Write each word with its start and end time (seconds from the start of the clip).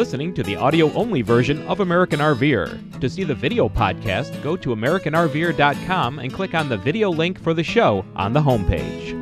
listening 0.00 0.32
to 0.32 0.42
the 0.42 0.56
audio 0.56 0.90
only 0.94 1.20
version 1.20 1.60
of 1.68 1.80
American 1.80 2.20
RVer. 2.20 2.98
To 3.00 3.10
see 3.10 3.22
the 3.22 3.34
video 3.34 3.68
podcast, 3.68 4.42
go 4.42 4.56
to 4.56 4.70
AmericanRVer.com 4.70 6.20
and 6.20 6.32
click 6.32 6.54
on 6.54 6.70
the 6.70 6.78
video 6.78 7.10
link 7.10 7.38
for 7.38 7.52
the 7.52 7.62
show 7.62 8.02
on 8.16 8.32
the 8.32 8.40
homepage. 8.40 9.19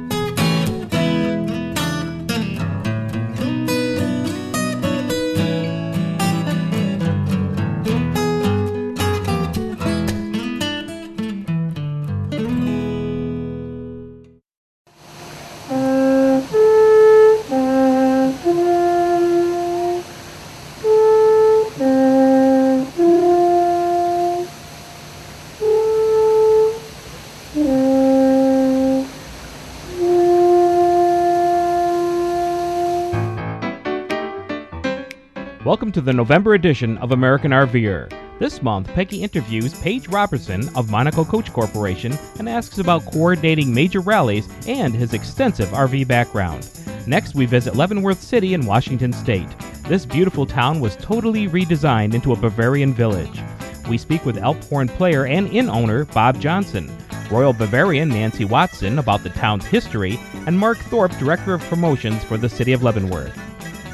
Welcome 35.68 35.92
to 35.92 36.00
the 36.00 36.14
November 36.14 36.54
edition 36.54 36.96
of 36.96 37.12
American 37.12 37.50
RVer. 37.50 38.10
This 38.38 38.62
month, 38.62 38.88
Peggy 38.94 39.22
interviews 39.22 39.78
Paige 39.78 40.08
Robertson 40.08 40.66
of 40.74 40.90
Monaco 40.90 41.26
Coach 41.26 41.52
Corporation 41.52 42.16
and 42.38 42.48
asks 42.48 42.78
about 42.78 43.04
coordinating 43.04 43.74
major 43.74 44.00
rallies 44.00 44.48
and 44.66 44.94
his 44.94 45.12
extensive 45.12 45.68
RV 45.68 46.08
background. 46.08 46.70
Next, 47.06 47.34
we 47.34 47.44
visit 47.44 47.76
Leavenworth 47.76 48.18
City 48.18 48.54
in 48.54 48.64
Washington 48.64 49.12
State. 49.12 49.46
This 49.86 50.06
beautiful 50.06 50.46
town 50.46 50.80
was 50.80 50.96
totally 50.96 51.48
redesigned 51.48 52.14
into 52.14 52.32
a 52.32 52.36
Bavarian 52.36 52.94
village. 52.94 53.42
We 53.90 53.98
speak 53.98 54.24
with 54.24 54.36
Alphorn 54.36 54.88
player 54.88 55.26
and 55.26 55.48
inn 55.48 55.68
owner 55.68 56.06
Bob 56.06 56.40
Johnson, 56.40 56.90
Royal 57.30 57.52
Bavarian 57.52 58.08
Nancy 58.08 58.46
Watson 58.46 58.98
about 58.98 59.22
the 59.22 59.28
town's 59.28 59.66
history, 59.66 60.18
and 60.46 60.58
Mark 60.58 60.78
Thorpe, 60.78 61.12
Director 61.18 61.52
of 61.52 61.60
Promotions 61.64 62.24
for 62.24 62.38
the 62.38 62.48
City 62.48 62.72
of 62.72 62.82
Leavenworth. 62.82 63.38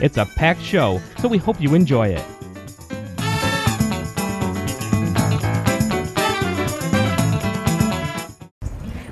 It's 0.05 0.19
a 0.19 0.27
packed 0.27 0.60
show, 0.60 1.00
so 1.16 1.28
we 1.28 1.38
hope 1.38 1.58
you 1.58 1.74
enjoy 1.74 2.08
it. 2.08 2.22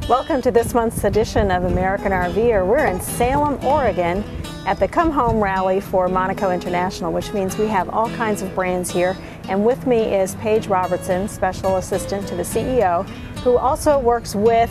Welcome 0.07 0.43
to 0.43 0.51
this 0.51 0.75
month's 0.75 1.03
edition 1.05 1.51
of 1.51 1.65
American 1.65 2.13
RVer. 2.13 2.67
We're 2.67 2.85
in 2.85 3.01
Salem, 3.01 3.65
Oregon 3.65 4.23
at 4.67 4.79
the 4.79 4.87
Come 4.87 5.11
Home 5.11 5.43
Rally 5.43 5.81
for 5.81 6.09
Monaco 6.09 6.51
International, 6.51 7.11
which 7.11 7.33
means 7.33 7.57
we 7.57 7.69
have 7.69 7.89
all 7.89 8.11
kinds 8.11 8.43
of 8.43 8.55
brands 8.55 8.91
here. 8.91 9.17
And 9.49 9.65
with 9.65 9.87
me 9.87 10.15
is 10.15 10.35
Paige 10.35 10.67
Robertson, 10.67 11.27
Special 11.27 11.77
Assistant 11.77 12.29
to 12.29 12.37
the 12.37 12.43
CEO, 12.43 13.09
who 13.39 13.57
also 13.57 13.99
works 13.99 14.35
with 14.35 14.71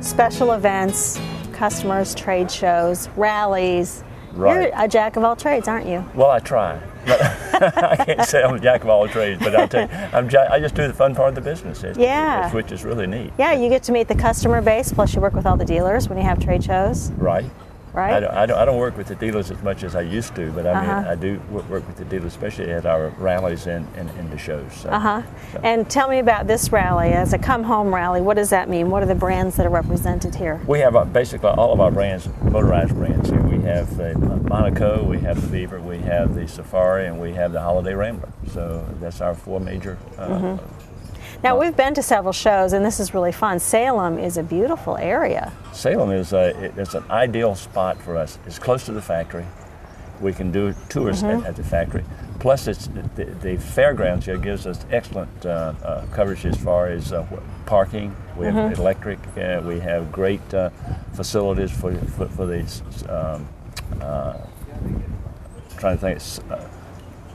special 0.00 0.50
events, 0.50 1.20
customers, 1.52 2.12
trade 2.12 2.50
shows, 2.50 3.08
rallies, 3.10 4.02
Right. 4.32 4.62
You're 4.68 4.72
a 4.84 4.88
jack 4.88 5.16
of 5.16 5.24
all 5.24 5.36
trades, 5.36 5.66
aren't 5.68 5.86
you? 5.86 6.04
Well, 6.14 6.30
I 6.30 6.38
try. 6.38 6.80
But 7.06 7.20
I 7.62 7.96
can't 8.04 8.24
say 8.28 8.42
I'm 8.42 8.54
a 8.54 8.60
jack 8.60 8.84
of 8.84 8.90
all 8.90 9.08
trades, 9.08 9.42
but 9.42 9.54
I'll 9.56 9.68
tell 9.68 9.82
you, 9.88 9.94
I'm 10.12 10.28
ja- 10.30 10.48
I 10.50 10.60
just 10.60 10.74
do 10.74 10.86
the 10.86 10.92
fun 10.94 11.14
part 11.14 11.30
of 11.30 11.34
the 11.34 11.40
business, 11.40 11.78
it's- 11.78 11.96
Yeah. 11.96 12.38
it's- 12.38 12.52
which 12.54 12.72
is 12.72 12.84
really 12.84 13.06
neat. 13.06 13.32
Yeah, 13.38 13.52
you 13.52 13.68
get 13.68 13.82
to 13.84 13.92
meet 13.92 14.08
the 14.08 14.14
customer 14.14 14.60
base, 14.62 14.92
plus 14.92 15.14
you 15.14 15.20
work 15.20 15.34
with 15.34 15.46
all 15.46 15.56
the 15.56 15.64
dealers 15.64 16.08
when 16.08 16.18
you 16.18 16.24
have 16.24 16.38
trade 16.40 16.62
shows, 16.64 17.10
Right. 17.12 17.44
Right? 17.92 18.14
I 18.14 18.20
don't, 18.20 18.30
I, 18.34 18.46
don't, 18.46 18.58
I 18.58 18.64
don't 18.64 18.78
work 18.78 18.96
with 18.96 19.08
the 19.08 19.14
dealers 19.14 19.50
as 19.50 19.62
much 19.62 19.82
as 19.82 19.94
I 19.94 20.02
used 20.02 20.34
to, 20.36 20.50
but 20.52 20.66
I 20.66 20.80
mean, 20.80 20.90
Uh-huh. 20.90 21.10
I 21.10 21.14
do 21.14 21.40
work 21.50 21.86
with 21.86 21.96
the 21.96 22.04
dealers, 22.04 22.32
especially 22.32 22.70
at 22.70 22.86
our 22.86 23.08
rallies 23.18 23.66
and, 23.66 23.86
and, 23.96 24.08
and 24.10 24.30
the 24.30 24.38
shows. 24.38 24.72
So, 24.74 24.90
Uh 24.90 24.98
huh. 24.98 25.22
so. 25.52 25.60
And 25.62 25.88
tell 25.90 26.08
me 26.08 26.18
about 26.18 26.46
this 26.46 26.70
rally 26.72 27.12
as 27.12 27.32
a 27.32 27.38
come 27.38 27.64
home 27.64 27.94
rally. 27.94 28.20
What 28.20 28.34
does 28.36 28.50
that 28.50 28.68
mean? 28.68 28.90
What 28.90 29.02
are 29.02 29.06
the 29.06 29.14
brands 29.14 29.56
that 29.56 29.66
are 29.66 29.70
represented 29.70 30.34
here? 30.34 30.60
We 30.66 30.80
have 30.80 30.94
uh, 30.96 31.04
basically 31.04 31.50
all 31.50 31.72
of 31.72 31.80
our 31.80 31.90
brands, 31.90 32.28
motorized 32.42 32.94
brands 32.94 33.28
here. 33.30 33.42
We 33.42 33.60
have 33.62 33.96
the 33.96 34.14
Monaco, 34.18 35.02
we 35.04 35.18
have 35.20 35.40
the 35.40 35.48
Beaver, 35.48 35.80
we 35.80 35.98
have 35.98 36.34
the 36.34 36.46
Safari, 36.48 37.06
and 37.06 37.20
we 37.20 37.32
have 37.34 37.52
the 37.52 37.60
Holiday 37.60 37.94
Rambler. 37.94 38.28
So 38.52 38.84
that's 39.00 39.20
our 39.20 39.34
four 39.34 39.60
major. 39.60 39.98
Uh, 40.18 40.28
Mm-hmm. 40.28 40.79
Now, 41.42 41.58
we've 41.58 41.76
been 41.76 41.94
to 41.94 42.02
several 42.02 42.34
shows, 42.34 42.74
and 42.74 42.84
this 42.84 43.00
is 43.00 43.14
really 43.14 43.32
fun. 43.32 43.58
Salem 43.60 44.18
is 44.18 44.36
a 44.36 44.42
beautiful 44.42 44.96
area. 44.98 45.52
Salem 45.72 46.10
is 46.10 46.34
a, 46.34 46.48
it's 46.78 46.92
an 46.94 47.04
ideal 47.10 47.54
spot 47.54 48.00
for 48.02 48.16
us. 48.16 48.38
It's 48.46 48.58
close 48.58 48.84
to 48.86 48.92
the 48.92 49.00
factory. 49.00 49.46
We 50.20 50.34
can 50.34 50.52
do 50.52 50.74
tours 50.90 51.22
Mm-hmm. 51.22 51.40
at, 51.44 51.46
at 51.50 51.56
the 51.56 51.64
factory. 51.64 52.04
Plus, 52.40 52.66
it's 52.66 52.88
the, 53.16 53.24
the 53.42 53.56
fairgrounds 53.56 54.26
here 54.26 54.36
gives 54.36 54.66
us 54.66 54.84
excellent 54.90 55.30
uh, 55.46 55.72
uh, 55.82 56.06
coverage 56.12 56.44
as 56.44 56.56
far 56.58 56.88
as 56.88 57.12
uh, 57.12 57.26
parking. 57.64 58.14
We 58.36 58.44
have 58.46 58.54
Mm-hmm. 58.54 58.80
electric. 58.80 59.18
Uh, 59.36 59.62
we 59.64 59.80
have 59.80 60.12
great 60.12 60.52
uh, 60.52 60.68
facilities 61.14 61.70
for 61.70 61.94
for, 61.94 62.28
for 62.28 62.46
these. 62.46 62.82
Um, 63.08 63.48
uh, 64.00 64.36
trying 65.78 65.98
to 65.98 66.18
think, 66.18 66.50
uh, 66.50 66.64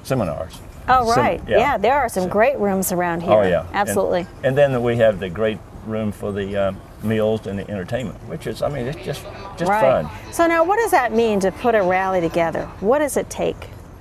seminars. 0.04 0.60
Oh, 0.88 1.14
right. 1.16 1.42
yeah. 1.48 1.78
there 1.78 1.96
are 1.96 2.10
some 2.10 2.30
great 2.30 2.58
rooms 2.60 2.92
around 2.92 3.22
here. 3.22 3.34
Oh 3.34 3.42
yeah, 3.42 3.66
And- 3.68 3.76
Absolutely. 3.76 4.28
And, 4.44 4.58
then 4.58 4.82
we 4.84 4.98
have 4.98 5.20
the 5.20 5.30
great 5.30 5.60
room 5.86 6.12
for 6.12 6.32
the 6.32 6.56
um, 6.56 6.82
meals 7.04 7.48
and 7.48 7.60
the 7.60 7.70
entertainment, 7.70 8.18
which 8.28 8.48
is, 8.48 8.62
I 8.62 8.70
mean, 8.70 8.88
it's 8.88 9.04
just 9.06 9.24
just 9.58 9.70
right. 9.70 10.04
fun. 10.04 10.34
So, 10.34 10.48
now 10.48 10.64
what 10.64 10.78
does 10.78 10.92
that 10.92 11.12
mean 11.14 11.40
to 11.42 11.52
put 11.52 11.76
a 11.76 11.82
rally 11.82 12.22
together? 12.22 12.66
What 12.80 13.00
does 13.00 13.18
it 13.18 13.30
take 13.30 13.58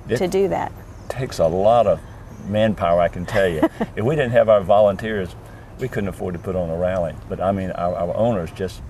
It- 0.09 0.17
to 0.17 0.27
do 0.27 0.47
that? 0.49 0.71
takes 1.07 1.37
a 1.39 1.47
lot 1.47 1.85
of 1.87 1.99
manpower, 2.47 2.99
I 2.99 3.07
can 3.07 3.25
tell 3.25 3.47
you. 3.47 3.61
if 3.95 4.03
we 4.03 4.15
didn't 4.15 4.31
have 4.31 4.49
our 4.49 4.61
volunteers, 4.61 5.35
we 5.79 5.87
couldn't 5.87 6.09
afford 6.09 6.33
to 6.33 6.39
put 6.39 6.55
on 6.55 6.69
a 6.69 6.75
rally. 6.77 7.13
But 7.29 7.39
I 7.39 7.51
mean, 7.51 7.71
our, 7.71 7.95
our 7.95 8.15
owners 8.15 8.51
just, 8.51 8.81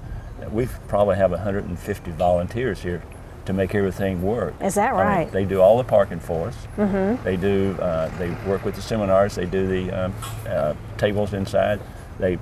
we 0.51 0.67
probably 0.87 1.17
have 1.17 1.31
150 1.31 2.11
volunteers 2.11 2.81
here 2.81 3.03
to 3.45 3.53
make 3.53 3.75
everything 3.75 4.21
work. 4.21 4.53
Is 4.61 4.75
that 4.75 4.93
I 4.93 4.97
mean, 4.97 5.17
right? 5.25 5.31
they 5.31 5.45
do 5.45 5.61
all 5.61 5.77
the 5.77 5.83
parking 5.83 6.19
for 6.19 6.47
us. 6.47 6.67
Mm-hmm. 6.77 7.23
They 7.23 7.37
do. 7.37 7.75
Uh, 7.79 8.09
they 8.17 8.29
work 8.47 8.65
with 8.65 8.75
the 8.75 8.81
seminars. 8.81 9.35
They 9.35 9.45
do 9.45 9.67
the 9.67 10.05
um, 10.05 10.13
uh, 10.47 10.73
tables 10.97 11.33
inside. 11.33 11.79
They, 12.19 12.39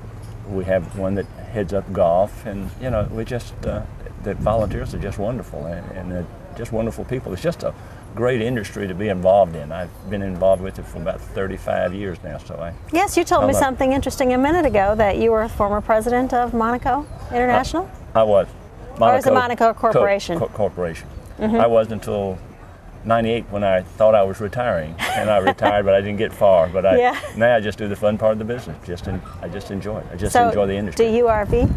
we 0.48 0.64
have 0.66 0.98
one 0.98 1.16
that 1.16 1.26
heads 1.26 1.74
up 1.74 1.92
golf, 1.94 2.46
and 2.46 2.70
you 2.82 2.90
know, 2.90 3.08
we 3.12 3.26
just 3.26 3.54
uh, 3.66 3.84
the 4.24 4.34
volunteers 4.36 4.94
are 4.94 5.00
just 5.00 5.20
wonderful, 5.20 5.66
and, 5.66 5.90
and 5.92 6.12
they're 6.12 6.28
just 6.56 6.72
wonderful 6.72 7.06
people. 7.06 7.34
It's 7.34 7.42
just 7.42 7.64
a 7.64 7.74
great 8.16 8.42
industry 8.42 8.88
to 8.88 8.94
be 8.94 9.10
involved 9.10 9.56
in. 9.56 9.72
I've 9.72 10.10
been 10.10 10.22
involved 10.22 10.62
with 10.62 10.78
it 10.80 10.86
for 10.86 11.02
about 11.02 11.20
35 11.20 11.94
years 11.94 12.18
now, 12.24 12.38
so 12.38 12.56
I. 12.56 12.74
Yes, 12.92 13.18
you 13.18 13.24
told 13.24 13.46
I 13.46 13.48
me 13.48 13.54
something 13.54 13.92
interesting 13.92 14.34
a 14.34 14.38
minute 14.38 14.66
ago 14.66 14.96
that 14.96 15.18
you 15.18 15.32
were 15.32 15.44
a 15.44 15.50
former 15.50 15.82
president 15.82 16.34
of 16.34 16.54
Monaco 16.54 17.06
International. 17.32 17.90
I 18.16 18.24
was. 18.24 18.48
Or 19.00 19.16
is 19.16 19.26
it 19.28 19.34
Monaco 19.34 19.74
Corporation? 19.74 20.40
Co- 20.40 20.48
corporation. 20.48 21.08
I 21.40 21.68
was 21.68 21.92
until 21.92 22.38
98 23.06 23.46
when 23.50 23.64
I 23.64 23.82
thought 23.82 24.16
I 24.16 24.24
was 24.24 24.40
retiring, 24.40 24.96
and 25.00 25.30
I 25.30 25.38
retired, 25.40 25.84
but 25.86 25.94
I 25.94 26.00
didn't 26.02 26.18
get 26.18 26.32
far. 26.32 26.70
But 26.70 26.86
I 26.86 26.98
Yeah. 26.98 27.20
now 27.36 27.56
I 27.56 27.60
just 27.60 27.78
do 27.78 27.88
the 27.88 27.96
fun 27.96 28.18
part 28.18 28.34
of 28.34 28.40
the 28.40 28.46
business. 28.46 28.78
Just 28.86 29.08
en- 29.08 29.22
I 29.42 29.50
just 29.50 29.72
enjoy 29.72 30.00
it. 30.00 30.06
I 30.14 30.16
just 30.16 30.32
so, 30.34 30.48
enjoy 30.48 30.68
the 30.68 30.76
industry. 30.76 31.08
do 31.08 31.12
you 31.12 31.26
RV? 31.28 31.70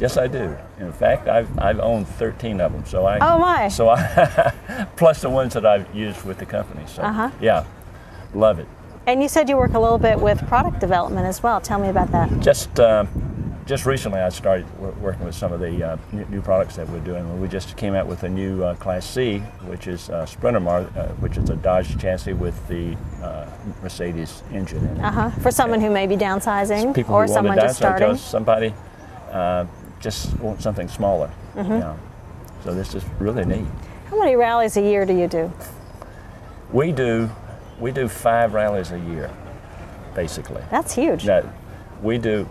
Yes, 0.00 0.16
I 0.16 0.26
do. 0.26 0.56
In 0.80 0.92
fact, 0.92 1.28
I've 1.28 1.48
I've 1.58 1.78
owned 1.80 2.08
13 2.08 2.60
of 2.60 2.72
them. 2.72 2.84
So 2.86 3.04
I. 3.04 3.18
Oh, 3.20 3.38
my. 3.38 3.68
So 3.68 3.90
I, 3.90 4.52
plus 4.96 5.20
the 5.20 5.30
ones 5.30 5.52
that 5.54 5.66
I've 5.66 5.92
used 5.94 6.24
with 6.24 6.38
the 6.38 6.46
company. 6.46 6.82
So 6.86 7.02
Uh-huh. 7.02 7.30
yeah, 7.40 7.64
love 8.34 8.58
it. 8.58 8.66
And 9.06 9.22
you 9.22 9.28
said 9.28 9.50
you 9.50 9.56
work 9.58 9.74
a 9.74 9.78
little 9.78 9.98
bit 9.98 10.18
with 10.18 10.46
product 10.48 10.80
development 10.80 11.26
as 11.26 11.42
well. 11.42 11.60
Tell 11.60 11.78
me 11.78 11.88
about 11.90 12.10
that. 12.12 12.30
Just 12.40 12.80
um, 12.80 13.06
just 13.66 13.86
recently, 13.86 14.20
I 14.20 14.28
started 14.28 14.66
working 15.00 15.24
with 15.24 15.34
some 15.34 15.52
of 15.52 15.60
the 15.60 15.82
uh, 15.82 15.96
new, 16.12 16.42
products 16.42 16.76
that 16.76 16.88
we're 16.88 17.00
doing. 17.00 17.40
We 17.40 17.48
just 17.48 17.76
came 17.76 17.94
out 17.94 18.06
with 18.06 18.22
a 18.22 18.28
new 18.28 18.62
uh, 18.62 18.74
Class 18.76 19.08
C, 19.08 19.38
which 19.66 19.86
is 19.86 20.10
uh, 20.10 20.26
Sprinter, 20.26 20.60
Mar- 20.60 20.90
uh, 20.96 21.08
which 21.20 21.38
is 21.38 21.48
a 21.48 21.56
Dodge 21.56 21.98
chassis 21.98 22.34
with 22.34 22.66
the 22.68 22.96
uh, 23.22 23.48
Mercedes 23.82 24.42
engine 24.52 24.86
in 24.86 24.96
it. 24.98 25.04
Uh 25.04 25.10
huh. 25.10 25.30
For 25.40 25.50
someone 25.50 25.80
who 25.80 25.90
may 25.90 26.06
be 26.06 26.16
downsizing 26.16 26.94
People 26.94 27.14
or 27.14 27.26
someone 27.26 27.56
just 27.56 27.76
starting. 27.76 28.16
somebody 28.16 28.74
uh, 29.30 29.64
just 30.00 30.38
wants 30.40 30.62
something 30.62 30.88
smaller. 30.88 31.32
Mm-hmm. 31.54 31.72
You 31.72 31.78
know. 31.78 31.98
So 32.64 32.74
this 32.74 32.94
is 32.94 33.04
really 33.18 33.44
neat. 33.44 33.66
How 34.10 34.18
many 34.18 34.36
rallies 34.36 34.76
a 34.76 34.82
year 34.82 35.06
do 35.06 35.16
you 35.16 35.26
do? 35.26 35.50
We 36.72 36.92
do 36.92 37.30
we 37.80 37.92
do 37.92 38.08
five 38.08 38.54
rallies 38.54 38.92
a 38.92 38.98
year, 38.98 39.30
basically. 40.14 40.62
That's 40.70 40.94
huge. 40.94 41.26
No, 41.26 41.50
we 42.02 42.18
do. 42.18 42.48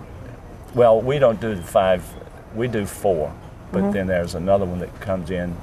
Well, 0.76 1.02
we 1.02 1.20
don't 1.20 1.40
do 1.40 1.56
five. 1.62 2.04
We 2.56 2.68
do 2.68 2.86
four, 2.86 3.34
but 3.72 3.84
Mm-hmm. 3.84 3.92
then 3.92 4.08
there's 4.08 4.36
another 4.36 4.66
one 4.66 4.80
that 4.80 5.00
comes 5.02 5.30
in 5.32 5.56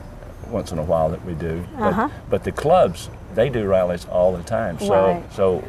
once 0.48 0.72
in 0.72 0.78
a 0.78 0.82
while 0.82 1.08
that 1.10 1.24
we 1.24 1.34
do. 1.34 1.64
But, 1.78 1.86
Uh-huh. 1.92 2.08
but 2.28 2.44
the 2.44 2.52
clubs, 2.52 3.08
they 3.34 3.48
do 3.48 3.66
rallies 3.66 4.06
all 4.10 4.32
the 4.36 4.42
time. 4.42 4.78
So 4.78 4.94
Right. 4.94 5.32
so 5.32 5.62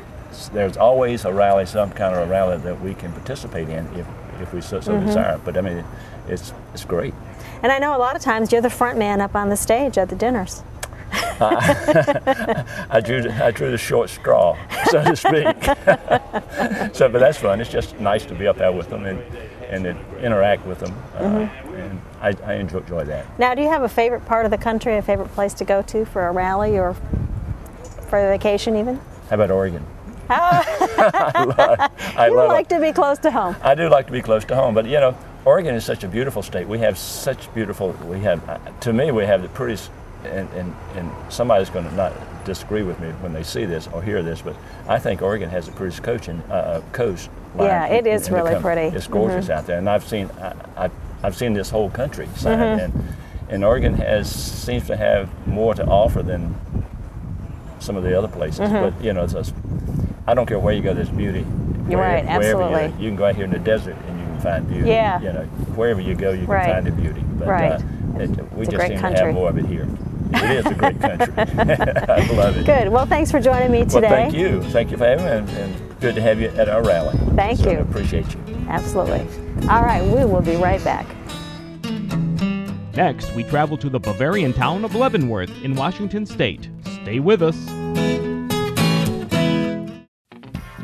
there's 0.53 0.77
always 0.77 1.25
a 1.25 1.31
rally, 1.33 1.65
some 1.65 1.91
kind 1.91 2.15
of 2.15 2.27
a 2.27 2.31
rally 2.31 2.57
that 2.57 2.81
we 2.81 2.93
can 2.93 3.11
participate 3.11 3.69
in 3.69 3.85
if, 3.95 4.07
if 4.41 4.53
we 4.53 4.61
so, 4.61 4.79
so 4.79 4.93
Mm-hmm. 4.93 5.05
desire. 5.05 5.39
But 5.43 5.57
I 5.57 5.61
mean, 5.61 5.83
it's 6.27 6.53
it's 6.73 6.85
great. 6.85 7.13
And 7.63 7.71
I 7.71 7.77
know 7.79 7.95
a 7.95 7.99
lot 7.99 8.15
of 8.15 8.21
times 8.23 8.51
you're 8.51 8.61
the 8.61 8.69
front 8.71 8.97
man 8.97 9.21
up 9.21 9.35
on 9.35 9.49
the 9.49 9.57
stage 9.57 9.97
at 9.97 10.09
the 10.09 10.15
dinners. 10.15 10.63
I 12.89 13.01
drew 13.03 13.21
the, 13.21 13.45
I 13.45 13.51
drew 13.51 13.71
the 13.71 13.77
short 13.77 14.09
straw, 14.09 14.57
so 14.85 15.03
to 15.03 15.15
speak. 15.15 15.63
so, 16.95 17.09
but 17.09 17.19
that's 17.19 17.37
fun. 17.37 17.59
It's 17.61 17.69
just 17.69 17.99
nice 17.99 18.25
to 18.25 18.35
be 18.35 18.47
up 18.47 18.57
there 18.57 18.71
with 18.71 18.89
them 18.89 19.05
and 19.05 19.23
and 19.71 19.87
interact 20.21 20.65
with 20.65 20.79
them, 20.79 20.93
uh, 21.15 21.21
mm-hmm. 21.21 21.73
and 21.75 22.01
I, 22.19 22.35
I 22.43 22.53
enjoy, 22.55 22.79
enjoy 22.79 23.05
that. 23.05 23.39
Now, 23.39 23.55
do 23.55 23.61
you 23.61 23.69
have 23.69 23.83
a 23.83 23.89
favorite 23.89 24.25
part 24.25 24.43
of 24.43 24.51
the 24.51 24.57
country, 24.57 24.97
a 24.97 25.01
favorite 25.01 25.29
place 25.29 25.53
to 25.55 25.63
go 25.63 25.81
to 25.83 26.03
for 26.03 26.27
a 26.27 26.31
rally 26.33 26.77
or 26.77 26.93
for 28.09 28.19
a 28.19 28.27
vacation, 28.37 28.75
even? 28.75 28.99
How 29.29 29.35
about 29.35 29.49
Oregon? 29.49 29.85
I 30.29 31.45
love, 31.57 31.91
I 32.17 32.27
you 32.27 32.35
like 32.35 32.65
it. 32.65 32.75
to 32.75 32.81
be 32.81 32.91
close 32.91 33.17
to 33.19 33.31
home. 33.31 33.55
I 33.61 33.75
do 33.75 33.89
like 33.89 34.07
to 34.07 34.11
be 34.11 34.21
close 34.21 34.45
to 34.45 34.55
home, 34.55 34.73
but 34.73 34.85
you 34.85 34.99
know, 34.99 35.17
Oregon 35.45 35.73
is 35.73 35.83
such 35.83 36.03
a 36.03 36.07
beautiful 36.07 36.43
state. 36.43 36.67
We 36.67 36.79
have 36.79 36.97
such 36.97 37.53
beautiful. 37.53 37.91
We 38.05 38.19
have, 38.21 38.47
uh, 38.47 38.59
to 38.81 38.93
me, 38.93 39.11
we 39.11 39.25
have 39.25 39.41
the 39.41 39.49
prettiest. 39.49 39.89
And, 40.23 40.49
and, 40.53 40.75
and 40.95 41.11
somebody's 41.33 41.69
going 41.69 41.85
to 41.85 41.95
not 41.95 42.13
disagree 42.45 42.83
with 42.83 42.99
me 42.99 43.09
when 43.21 43.33
they 43.33 43.43
see 43.43 43.65
this 43.65 43.87
or 43.87 44.01
hear 44.01 44.23
this, 44.23 44.41
but 44.41 44.55
I 44.87 44.99
think 44.99 45.21
Oregon 45.21 45.49
has 45.49 45.65
the 45.65 45.71
prettiest 45.71 46.05
uh, 46.07 46.53
uh 46.53 46.81
coast. 46.91 47.29
Yeah, 47.57 47.87
it 47.87 48.07
is 48.07 48.27
in, 48.27 48.33
really 48.33 48.59
pretty. 48.61 48.95
It's 48.95 49.07
gorgeous 49.07 49.45
mm-hmm. 49.45 49.53
out 49.53 49.67
there, 49.67 49.77
and 49.77 49.89
I've 49.89 50.07
seen 50.07 50.29
I, 50.39 50.85
I, 50.85 50.91
I've 51.23 51.35
seen 51.35 51.53
this 51.53 51.69
whole 51.69 51.89
country 51.89 52.27
mm-hmm. 52.27 52.49
and 52.49 53.15
and 53.49 53.65
Oregon 53.65 53.93
has 53.95 54.33
seems 54.33 54.87
to 54.87 54.95
have 54.95 55.29
more 55.45 55.73
to 55.75 55.85
offer 55.85 56.23
than 56.23 56.55
some 57.79 57.97
of 57.97 58.03
the 58.03 58.17
other 58.17 58.29
places. 58.29 58.61
Mm-hmm. 58.61 58.97
But 58.97 59.03
you 59.03 59.13
know, 59.13 59.23
it's 59.23 59.53
I 60.25 60.33
don't 60.33 60.45
care 60.45 60.59
where 60.59 60.73
you 60.73 60.81
go, 60.81 60.93
there's 60.93 61.09
beauty. 61.09 61.45
You're 61.89 61.99
where, 61.99 62.15
right, 62.15 62.25
absolutely. 62.25 62.85
You, 62.85 63.03
you, 63.03 63.09
can 63.09 63.15
go 63.17 63.25
out 63.25 63.35
here 63.35 63.45
in 63.45 63.51
the 63.51 63.59
desert 63.59 63.97
and 64.07 64.19
you 64.19 64.25
can 64.25 64.39
find 64.39 64.69
beauty. 64.69 64.89
Yeah. 64.89 65.19
You 65.19 65.33
know, 65.33 65.43
wherever 65.75 65.99
you 65.99 66.15
go, 66.15 66.31
you 66.31 66.45
can 66.45 66.47
right. 66.47 66.73
find 66.73 66.85
the 66.85 66.91
beauty. 66.91 67.21
But, 67.21 67.47
right. 67.47 67.71
Uh, 67.73 68.19
it, 68.19 68.53
we 68.53 68.61
it's 68.63 68.71
just 68.71 68.87
seem 68.87 68.99
country. 68.99 69.19
to 69.19 69.25
have 69.25 69.33
more 69.33 69.49
of 69.49 69.57
it 69.57 69.65
here. 69.65 69.87
It 70.33 70.51
is 70.51 70.65
a 70.65 70.73
great 70.75 70.99
country. 70.99 71.33
I 71.37 72.31
love 72.33 72.57
it. 72.57 72.65
Good. 72.65 72.89
Well, 72.89 73.05
thanks 73.05 73.31
for 73.31 73.39
joining 73.39 73.71
me 73.71 73.85
today. 73.85 74.01
Well, 74.01 74.09
thank 74.09 74.33
you. 74.33 74.61
Thank 74.63 74.91
you 74.91 74.97
for 74.97 75.05
having 75.05 75.25
me, 75.25 75.31
and, 75.31 75.49
and 75.49 75.99
good 75.99 76.15
to 76.15 76.21
have 76.21 76.39
you 76.39 76.49
at 76.49 76.69
our 76.69 76.83
rally. 76.83 77.17
Thank 77.35 77.59
so 77.59 77.71
you. 77.71 77.77
I 77.77 77.81
appreciate 77.81 78.25
you. 78.33 78.65
Absolutely. 78.67 79.27
All 79.67 79.83
right, 79.83 80.03
we 80.03 80.25
will 80.25 80.41
be 80.41 80.55
right 80.55 80.83
back. 80.83 81.05
Next, 82.95 83.33
we 83.35 83.43
travel 83.43 83.77
to 83.77 83.89
the 83.89 83.99
Bavarian 83.99 84.53
town 84.53 84.83
of 84.83 84.95
Leavenworth 84.95 85.51
in 85.63 85.75
Washington 85.75 86.25
state. 86.25 86.69
Stay 87.01 87.19
with 87.19 87.41
us. 87.41 87.55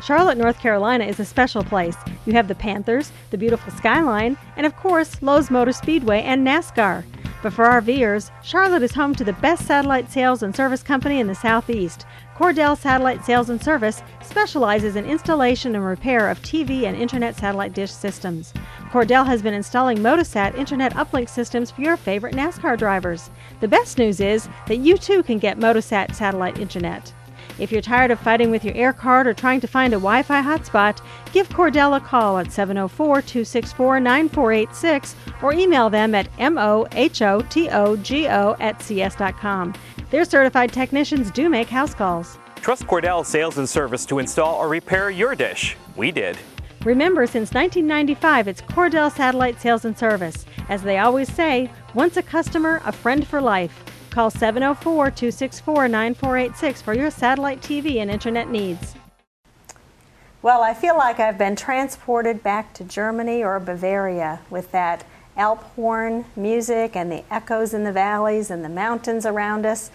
Charlotte, 0.02 0.38
North 0.38 0.58
Carolina 0.58 1.04
is 1.04 1.20
a 1.20 1.24
special 1.24 1.62
place. 1.62 1.96
You 2.24 2.32
have 2.32 2.48
the 2.48 2.54
Panthers, 2.54 3.12
the 3.30 3.36
beautiful 3.36 3.70
skyline, 3.72 4.38
and 4.56 4.64
of 4.64 4.74
course, 4.76 5.20
Lowe's 5.20 5.50
Motor 5.50 5.72
Speedway 5.72 6.22
and 6.22 6.46
NASCAR. 6.46 7.04
But 7.42 7.52
for 7.52 7.66
RVers, 7.66 8.30
Charlotte 8.42 8.82
is 8.82 8.94
home 8.94 9.14
to 9.14 9.24
the 9.24 9.32
best 9.34 9.66
satellite 9.66 10.10
sales 10.10 10.42
and 10.42 10.54
service 10.54 10.82
company 10.82 11.20
in 11.20 11.28
the 11.28 11.34
Southeast. 11.34 12.04
Cordell 12.36 12.76
Satellite 12.76 13.24
Sales 13.24 13.50
and 13.50 13.62
Service 13.62 14.02
specializes 14.22 14.96
in 14.96 15.04
installation 15.04 15.74
and 15.74 15.84
repair 15.84 16.30
of 16.30 16.40
TV 16.42 16.84
and 16.84 16.96
internet 16.96 17.36
satellite 17.36 17.74
dish 17.74 17.90
systems. 17.90 18.52
Cordell 18.90 19.26
has 19.26 19.42
been 19.42 19.54
installing 19.54 19.98
Motosat 19.98 20.56
internet 20.56 20.94
uplink 20.94 21.28
systems 21.28 21.70
for 21.70 21.82
your 21.82 21.96
favorite 21.96 22.34
NASCAR 22.34 22.76
drivers. 22.76 23.30
The 23.60 23.68
best 23.68 23.98
news 23.98 24.20
is 24.20 24.48
that 24.66 24.78
you 24.78 24.96
too 24.96 25.22
can 25.22 25.38
get 25.38 25.58
Motosat 25.58 26.14
satellite 26.14 26.58
internet. 26.58 27.12
If 27.58 27.72
you're 27.72 27.82
tired 27.82 28.10
of 28.12 28.20
fighting 28.20 28.50
with 28.50 28.64
your 28.64 28.74
air 28.74 28.92
card 28.92 29.26
or 29.26 29.34
trying 29.34 29.60
to 29.60 29.66
find 29.66 29.92
a 29.92 29.96
Wi 29.96 30.22
Fi 30.22 30.40
hotspot, 30.42 31.00
give 31.32 31.48
Cordell 31.48 31.96
a 31.96 32.00
call 32.00 32.38
at 32.38 32.52
704 32.52 33.22
264 33.22 34.00
9486 34.00 35.16
or 35.42 35.52
email 35.52 35.90
them 35.90 36.14
at 36.14 36.30
mohotogo 36.36 37.46
at 38.60 38.82
cs.com. 38.82 39.74
Their 40.10 40.24
certified 40.24 40.72
technicians 40.72 41.30
do 41.30 41.48
make 41.48 41.68
house 41.68 41.94
calls. 41.94 42.38
Trust 42.56 42.86
Cordell 42.86 43.26
Sales 43.26 43.58
and 43.58 43.68
Service 43.68 44.06
to 44.06 44.18
install 44.18 44.56
or 44.56 44.68
repair 44.68 45.10
your 45.10 45.34
dish. 45.34 45.76
We 45.96 46.12
did. 46.12 46.38
Remember, 46.84 47.26
since 47.26 47.52
1995, 47.52 48.46
it's 48.48 48.62
Cordell 48.62 49.10
Satellite 49.14 49.60
Sales 49.60 49.84
and 49.84 49.98
Service. 49.98 50.46
As 50.68 50.82
they 50.82 50.98
always 50.98 51.32
say, 51.32 51.70
once 51.94 52.16
a 52.16 52.22
customer, 52.22 52.80
a 52.84 52.92
friend 52.92 53.26
for 53.26 53.40
life. 53.40 53.84
Call 54.18 54.30
704 54.30 55.12
264 55.12 55.86
9486 55.86 56.82
for 56.82 56.92
your 56.92 57.08
satellite 57.08 57.60
TV 57.60 57.98
and 57.98 58.10
internet 58.10 58.50
needs. 58.50 58.96
Well, 60.42 60.60
I 60.60 60.74
feel 60.74 60.96
like 60.96 61.20
I've 61.20 61.38
been 61.38 61.54
transported 61.54 62.42
back 62.42 62.74
to 62.74 62.82
Germany 62.82 63.44
or 63.44 63.60
Bavaria 63.60 64.40
with 64.50 64.72
that 64.72 65.04
Alp 65.36 65.62
horn 65.76 66.24
music 66.34 66.96
and 66.96 67.12
the 67.12 67.22
echoes 67.32 67.72
in 67.72 67.84
the 67.84 67.92
valleys 67.92 68.50
and 68.50 68.64
the 68.64 68.68
mountains 68.68 69.24
around 69.24 69.64
us. 69.64 69.92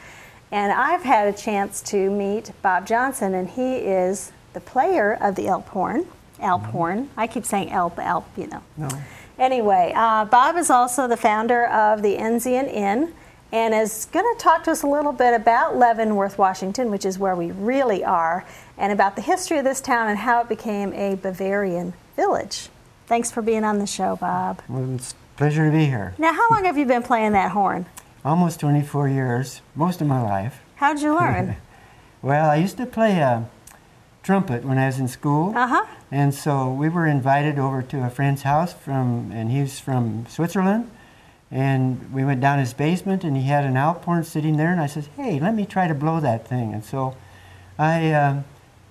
And 0.53 0.71
I've 0.71 1.03
had 1.03 1.27
a 1.27 1.37
chance 1.37 1.81
to 1.81 2.09
meet 2.09 2.53
Bob 2.61 2.87
Johnson, 2.87 3.33
and 3.33 3.49
he 3.49 3.75
is 3.75 4.31
the 4.53 4.61
player 4.61 5.17
of 5.19 5.35
the 5.35 5.49
Alp 5.49 5.67
horn. 5.67 6.07
Alp 6.39 6.61
mm-hmm. 6.61 6.71
horn. 6.71 7.09
I 7.17 7.27
keep 7.27 7.43
saying 7.43 7.71
Alp, 7.71 7.99
Alp, 7.99 8.25
you 8.37 8.47
know. 8.47 8.63
No. 8.77 8.87
Anyway, 9.37 9.91
uh, 9.93 10.23
Bob 10.23 10.55
is 10.55 10.69
also 10.69 11.09
the 11.09 11.17
founder 11.17 11.65
of 11.65 12.01
the 12.01 12.15
Enzian 12.15 12.71
Inn 12.71 13.13
and 13.53 13.71
is 13.75 14.05
going 14.11 14.25
to 14.35 14.43
talk 14.43 14.63
to 14.63 14.71
us 14.71 14.81
a 14.81 14.87
little 14.87 15.11
bit 15.11 15.35
about 15.35 15.77
Leavenworth, 15.77 16.39
Washington, 16.39 16.89
which 16.89 17.05
is 17.05 17.19
where 17.19 17.35
we 17.35 17.51
really 17.51 18.03
are, 18.03 18.45
and 18.79 18.91
about 18.91 19.15
the 19.15 19.21
history 19.21 19.59
of 19.59 19.63
this 19.63 19.79
town 19.79 20.09
and 20.09 20.17
how 20.17 20.41
it 20.41 20.49
became 20.49 20.91
a 20.93 21.13
Bavarian 21.15 21.93
village. 22.15 22.69
Thanks 23.05 23.29
for 23.29 23.43
being 23.43 23.63
on 23.63 23.77
the 23.77 23.85
show, 23.85 24.15
Bob. 24.15 24.63
Well, 24.67 24.95
it's 24.95 25.11
a 25.11 25.37
pleasure 25.37 25.65
to 25.67 25.71
be 25.71 25.85
here. 25.85 26.15
Now, 26.17 26.33
how 26.33 26.49
long 26.49 26.65
have 26.65 26.79
you 26.79 26.87
been 26.87 27.03
playing 27.03 27.33
that 27.33 27.51
horn? 27.51 27.85
Almost 28.25 28.59
24 28.59 29.07
years, 29.09 29.61
most 29.75 30.01
of 30.01 30.07
my 30.07 30.21
life. 30.21 30.61
How'd 30.77 31.01
you 31.01 31.15
learn? 31.15 31.57
well, 32.23 32.49
I 32.49 32.55
used 32.55 32.77
to 32.77 32.87
play 32.87 33.19
a 33.19 33.47
trumpet 34.23 34.65
when 34.65 34.79
I 34.79 34.87
was 34.87 34.97
in 34.97 35.07
school. 35.07 35.55
Uh-huh. 35.55 35.85
And 36.09 36.33
so 36.33 36.73
we 36.73 36.89
were 36.89 37.05
invited 37.05 37.59
over 37.59 37.83
to 37.83 38.03
a 38.03 38.09
friend's 38.09 38.41
house 38.41 38.73
from, 38.73 39.31
and 39.31 39.51
he's 39.51 39.79
from 39.79 40.25
Switzerland. 40.27 40.89
And 41.53 42.11
we 42.11 42.25
went 42.25 42.41
down 42.41 42.57
his 42.57 42.73
basement, 42.73 43.23
and 43.23 43.37
he 43.37 43.43
had 43.43 43.63
an 43.63 43.75
horn 43.75 44.23
sitting 44.23 44.57
there. 44.57 44.71
And 44.71 44.81
I 44.81 44.87
said, 44.87 45.07
"Hey, 45.15 45.39
let 45.39 45.53
me 45.53 45.67
try 45.67 45.87
to 45.87 45.93
blow 45.93 46.19
that 46.19 46.47
thing." 46.47 46.73
And 46.73 46.83
so, 46.83 47.15
I, 47.77 48.11
uh, 48.11 48.41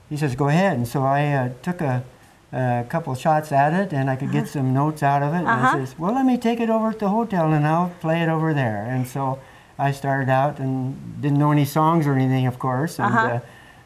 he 0.09 0.17
says, 0.17 0.37
"Go 0.37 0.49
ahead." 0.49 0.77
And 0.77 0.87
so 0.87 1.03
I 1.03 1.33
uh, 1.33 1.49
took 1.63 1.81
a, 1.81 2.05
a, 2.53 2.87
couple 2.89 3.13
shots 3.17 3.51
at 3.51 3.73
it, 3.73 3.93
and 3.93 4.09
I 4.09 4.15
could 4.15 4.31
get 4.31 4.45
uh-huh. 4.45 4.53
some 4.53 4.73
notes 4.73 5.03
out 5.03 5.25
of 5.25 5.35
it. 5.35 5.39
Uh-huh. 5.39 5.51
And 5.51 5.67
I 5.67 5.85
says, 5.85 5.99
"Well, 5.99 6.15
let 6.15 6.25
me 6.25 6.39
take 6.39 6.61
it 6.61 6.71
over 6.71 6.93
to 6.93 6.99
the 6.99 7.09
hotel, 7.09 7.53
and 7.53 7.67
I'll 7.67 7.93
play 8.01 8.23
it 8.23 8.29
over 8.29 8.55
there." 8.55 8.85
And 8.89 9.09
so 9.09 9.41
I 9.77 9.91
started 9.91 10.29
out 10.31 10.61
and 10.61 11.21
didn't 11.21 11.39
know 11.39 11.51
any 11.51 11.65
songs 11.65 12.07
or 12.07 12.15
anything, 12.15 12.47
of 12.47 12.61
course. 12.61 13.01
And, 13.01 13.13
uh-huh. 13.13 13.27
uh, 13.27 13.41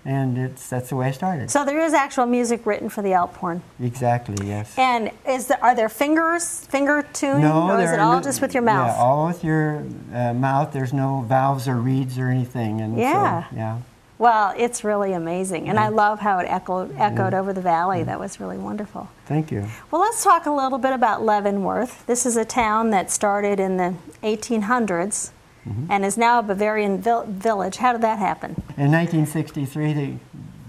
and 0.06 0.38
it's 0.38 0.68
that's 0.68 0.90
the 0.90 0.96
way 0.96 1.08
I 1.08 1.10
started. 1.10 1.50
So 1.50 1.64
there 1.64 1.80
is 1.80 1.92
actual 1.92 2.26
music 2.26 2.64
written 2.64 2.88
for 2.88 3.02
the 3.02 3.12
Alp 3.12 3.34
horn. 3.36 3.62
Exactly. 3.80 4.46
Yes. 4.46 4.78
And 4.78 5.10
is 5.28 5.48
there 5.48 5.62
are 5.62 5.74
there 5.74 5.88
fingers 5.88 6.64
finger 6.66 7.06
tuning, 7.12 7.42
no, 7.42 7.70
or 7.70 7.80
is 7.80 7.90
it 7.90 7.98
all 7.98 8.16
no, 8.16 8.22
just 8.22 8.40
with 8.40 8.54
your 8.54 8.62
mouth? 8.62 8.94
Yeah, 8.94 9.02
all 9.02 9.26
with 9.26 9.42
your 9.42 9.84
uh, 10.14 10.32
mouth. 10.32 10.72
There's 10.72 10.92
no 10.92 11.24
valves 11.28 11.66
or 11.66 11.76
reeds 11.76 12.18
or 12.18 12.28
anything. 12.28 12.80
And 12.80 12.96
yeah. 12.96 13.48
So, 13.50 13.56
yeah. 13.56 13.78
Well, 14.18 14.54
it's 14.56 14.82
really 14.82 15.12
amazing, 15.12 15.68
and 15.68 15.76
yeah. 15.76 15.84
I 15.84 15.88
love 15.88 16.20
how 16.20 16.38
it 16.38 16.46
echoed 16.48 16.96
echoed 16.96 17.32
yeah. 17.32 17.40
over 17.40 17.52
the 17.52 17.60
valley. 17.60 18.02
That 18.02 18.18
was 18.18 18.40
really 18.40 18.56
wonderful. 18.56 19.10
Thank 19.26 19.50
you. 19.50 19.66
Well, 19.90 20.00
let's 20.00 20.24
talk 20.24 20.46
a 20.46 20.50
little 20.50 20.78
bit 20.78 20.94
about 20.94 21.22
Leavenworth. 21.22 22.06
This 22.06 22.24
is 22.24 22.36
a 22.36 22.44
town 22.44 22.90
that 22.90 23.10
started 23.10 23.60
in 23.60 23.76
the 23.76 23.94
1800s 24.22 25.32
mm-hmm. 25.66 25.90
and 25.90 26.04
is 26.04 26.16
now 26.16 26.38
a 26.38 26.42
Bavarian 26.42 27.00
vil- 27.00 27.26
village. 27.28 27.76
How 27.76 27.92
did 27.92 28.02
that 28.02 28.18
happen? 28.18 28.50
In 28.76 28.92
1963, 28.92 29.92
the 29.92 30.14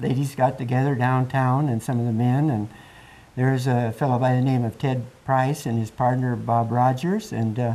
ladies 0.02 0.36
got 0.36 0.58
together 0.58 0.96
downtown 0.96 1.70
and 1.70 1.82
some 1.82 2.00
of 2.00 2.06
the 2.06 2.12
men, 2.12 2.50
and 2.50 2.70
there's 3.36 3.68
a 3.68 3.92
fellow 3.92 4.18
by 4.18 4.34
the 4.34 4.42
name 4.42 4.64
of 4.64 4.78
Ted 4.78 5.06
Price 5.26 5.66
and 5.66 5.78
his 5.78 5.92
partner 5.92 6.36
Bob 6.36 6.72
Rogers, 6.72 7.32
and 7.32 7.60
uh, 7.60 7.74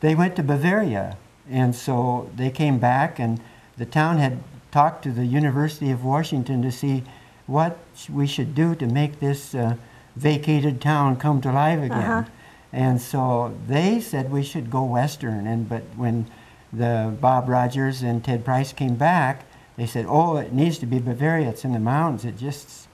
they 0.00 0.14
went 0.14 0.36
to 0.36 0.42
Bavaria. 0.42 1.16
And 1.50 1.74
so 1.74 2.30
they 2.34 2.50
came 2.50 2.78
back, 2.78 3.18
and 3.18 3.40
the 3.76 3.86
town 3.86 4.18
had 4.18 4.38
talked 4.70 5.02
to 5.04 5.12
the 5.12 5.26
University 5.26 5.90
of 5.90 6.04
Washington 6.04 6.62
to 6.62 6.72
see 6.72 7.02
what 7.46 7.78
we 8.10 8.26
should 8.26 8.54
do 8.54 8.74
to 8.74 8.86
make 8.86 9.20
this 9.20 9.54
uh, 9.54 9.76
vacated 10.16 10.80
town 10.80 11.16
come 11.16 11.40
to 11.40 11.52
life 11.52 11.80
again. 11.80 11.98
Uh-huh. 11.98 12.30
And 12.72 13.00
so 13.00 13.54
they 13.68 14.00
said 14.00 14.30
we 14.30 14.42
should 14.42 14.70
go 14.70 14.84
western. 14.84 15.46
And 15.46 15.68
but 15.68 15.82
when 15.96 16.26
the 16.76 17.14
Bob 17.20 17.48
Rogers 17.48 18.02
and 18.02 18.22
Ted 18.24 18.44
Price 18.44 18.72
came 18.72 18.94
back, 18.96 19.46
they 19.76 19.86
said, 19.86 20.06
"Oh, 20.08 20.36
it 20.36 20.52
needs 20.52 20.78
to 20.78 20.86
be 20.86 20.98
Bavaria. 20.98 21.48
It's 21.48 21.64
in 21.64 21.72
the 21.72 21.78
mountains. 21.78 22.24
It 22.24 22.36
just 22.36 22.88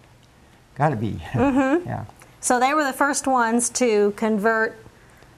got 0.74 0.90
to 0.90 0.96
be." 0.96 1.20
Mm-hmm. 1.32 1.86
yeah. 1.88 2.04
So 2.40 2.58
they 2.58 2.72
were 2.72 2.84
the 2.84 2.92
first 2.92 3.26
ones 3.26 3.68
to 3.70 4.12
convert 4.16 4.78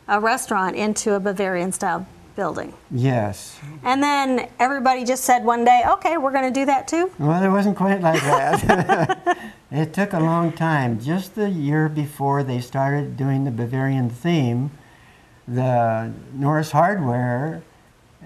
a 0.07 0.21
restaurant 0.21 0.77
into 0.77 1.15
a 1.15 1.21
Bavarian 1.21 1.73
style 1.73 2.07
building. 2.37 2.73
Yes. 2.91 3.59
And 3.83 4.03
then 4.03 4.49
everybody 4.59 5.05
just 5.05 5.25
said 5.25 5.45
one 5.45 5.65
day, 5.65 5.83
"Okay, 5.87 6.17
we're 6.17 6.33
going 6.33 6.53
to 6.53 6.61
do 6.61 6.67
that 6.67 6.87
too." 6.89 7.11
Well, 7.19 7.43
it 7.43 7.49
wasn't 7.49 7.77
quite 7.77 8.01
like 8.01 8.21
that. 8.23 9.39
it 9.71 9.93
took 9.93 10.13
a 10.13 10.21
long 10.21 10.53
time. 10.53 11.01
Just 11.01 11.35
the 11.35 11.51
year 11.51 11.89
before 11.89 12.43
they 12.43 12.61
started 12.61 13.17
doing 13.17 13.45
the 13.45 13.51
Bavarian 13.51 14.09
theme, 14.11 14.71
the 15.47 16.13
Norris 16.33 16.71
Hardware 16.71 17.63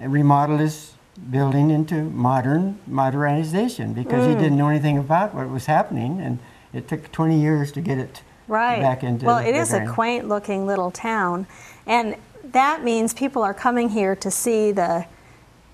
remodeled 0.00 0.60
his 0.60 0.92
building 1.30 1.70
into 1.70 1.94
modern 2.10 2.78
modernization 2.86 3.92
because 3.94 4.24
Mm. 4.24 4.28
he 4.28 4.34
didn't 4.34 4.56
know 4.58 4.68
anything 4.68 4.98
about 4.98 5.34
what 5.34 5.48
was 5.48 5.66
happening, 5.66 6.20
and 6.20 6.38
it 6.72 6.88
took 6.88 7.10
20 7.12 7.38
years 7.40 7.72
to 7.72 7.80
get 7.80 7.96
it 7.98 8.22
Right. 8.48 8.82
back 8.82 9.02
into. 9.02 9.24
well, 9.26 9.38
it 9.38 9.54
is 9.54 9.72
a 9.72 9.86
quaint 9.86 10.28
looking 10.28 10.66
little 10.66 10.90
town, 10.90 11.46
and 11.86 12.16
that 12.52 12.84
means 12.84 13.14
people 13.14 13.42
are 13.42 13.54
coming 13.54 13.90
here 13.90 14.14
to 14.16 14.30
see 14.30 14.72
the 14.72 15.06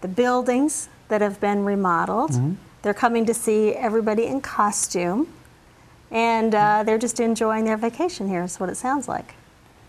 the 0.00 0.08
buildings 0.08 0.88
that 1.08 1.20
have 1.20 1.38
been 1.40 1.64
remodeled. 1.64 2.32
Mm-hmm. 2.32 2.54
They're 2.82 2.92
coming 2.94 3.24
to 3.26 3.34
see 3.34 3.70
everybody 3.72 4.26
in 4.26 4.40
costume, 4.40 5.28
and 6.10 6.54
uh, 6.54 6.82
they're 6.84 6.98
just 6.98 7.20
enjoying 7.20 7.64
their 7.66 7.76
vacation 7.76 8.28
here. 8.28 8.42
Is 8.42 8.58
what 8.58 8.68
it 8.68 8.76
sounds 8.76 9.06
like. 9.08 9.34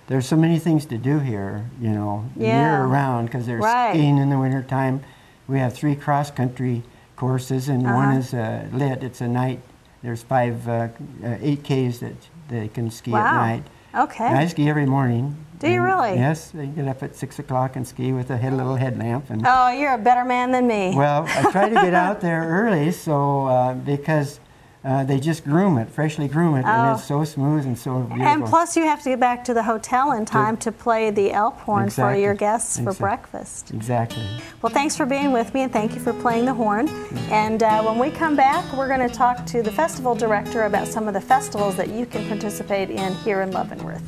There's 0.07 0.25
so 0.27 0.36
many 0.36 0.60
things 0.60 0.86
to 0.88 0.98
do 0.98 1.19
here, 1.19 1.65
you 1.79 1.89
know, 1.89 2.25
Yeah. 2.36 2.57
year 2.60 2.86
round 2.86 3.27
because 3.27 3.45
there's 3.45 3.63
Right. 3.63 3.91
skiing 3.93 4.17
in 4.17 4.29
the 4.29 4.38
wintertime. 4.38 5.01
We 5.48 5.60
have 5.60 5.74
three 5.74 5.95
cross 5.95 6.29
country 6.31 6.83
courses, 7.15 7.69
and 7.69 7.83
one 7.83 8.10
Uh-huh. 8.10 8.17
is 8.19 8.33
uh, 8.33 8.63
lit. 8.74 9.03
It's 9.03 9.22
a 9.22 9.27
night. 9.27 9.62
There's 10.01 10.22
five, 10.24 10.67
uh, 10.67 10.88
uh, 11.24 11.36
eight 11.41 11.63
Ks 11.63 12.00
that 12.00 12.15
they 12.50 12.67
can 12.67 12.89
ski 12.91 13.13
at 13.13 13.24
Wow. 13.24 13.45
night. 13.45 13.63
Okay. 13.95 14.25
And 14.27 14.38
I 14.38 14.48
ski 14.48 14.69
every 14.69 14.86
morning. 14.86 15.38
Do 15.60 15.69
you 15.69 15.81
really? 15.81 16.15
Yes, 16.15 16.50
they 16.51 16.65
get 16.65 16.88
up 16.89 17.01
at 17.03 17.15
six 17.15 17.39
o'clock 17.39 17.77
and 17.77 17.88
ski 17.88 18.12
with 18.12 18.29
a 18.29 18.36
head, 18.36 18.51
little 18.53 18.75
headlamp. 18.75 19.29
And 19.29 19.45
Oh, 19.48 19.69
you're 19.69 19.93
a 19.93 19.98
better 19.98 20.25
man 20.25 20.51
than 20.51 20.67
me. 20.67 20.93
well, 20.93 21.25
I 21.38 21.43
try 21.51 21.69
to 21.69 21.75
get 21.75 21.93
out 22.05 22.19
there 22.19 22.43
early, 22.43 22.91
so 22.91 23.48
uh, 23.48 23.74
because 23.74 24.41
uh, 24.86 25.04
they 25.06 25.20
just 25.20 25.44
groom 25.46 25.78
it, 25.78 25.90
freshly 25.90 26.28
groom 26.28 26.56
it, 26.56 26.66
Oh. 26.66 26.70
and 26.70 26.98
it's 26.98 27.08
so 27.08 27.24
smooth 27.24 27.66
and 27.66 27.78
so 27.78 28.00
beautiful. 28.02 28.25
and 28.25 28.46
plus, 28.46 28.75
you 28.75 28.84
have 28.84 29.02
to 29.04 29.10
get 29.12 29.20
back 29.20 29.44
to 29.46 29.54
the 29.54 29.63
hotel 29.63 30.12
in 30.12 30.25
time 30.25 30.58
to 30.58 30.72
play 30.72 31.10
the 31.10 31.32
elf 31.32 31.62
horn 31.62 31.90
for 31.90 32.13
your 32.13 32.34
guests 32.34 32.75
for 32.78 32.90
Exact- 32.90 33.00
breakfast. 33.00 33.72
exactly. 33.74 34.25
Well, 34.62 34.74
thanks 34.74 34.96
for 34.98 35.06
being 35.06 35.32
with 35.32 35.54
me 35.54 35.62
and 35.62 35.72
thank 35.72 35.94
you 35.94 36.02
for 36.02 36.12
playing 36.13 36.46
the 36.46 36.54
horn. 36.54 36.90
And 37.32 37.63
uh, 37.63 37.82
when 37.84 37.98
we 37.98 38.12
come 38.12 38.36
back, 38.36 38.66
we're 38.75 38.90
going 38.90 39.08
to 39.08 39.13
talk 39.16 39.46
to 39.48 39.62
the 39.63 39.72
festival 39.72 40.16
director 40.16 40.63
about 40.63 40.88
some 40.88 41.08
of 41.08 41.13
the 41.13 41.22
festivals 41.22 41.75
that 41.78 41.88
you 41.90 42.06
can 42.06 42.28
participate 42.28 42.90
in 42.90 43.13
here 43.16 43.42
in 43.42 43.52
Leavenworth. 43.52 44.04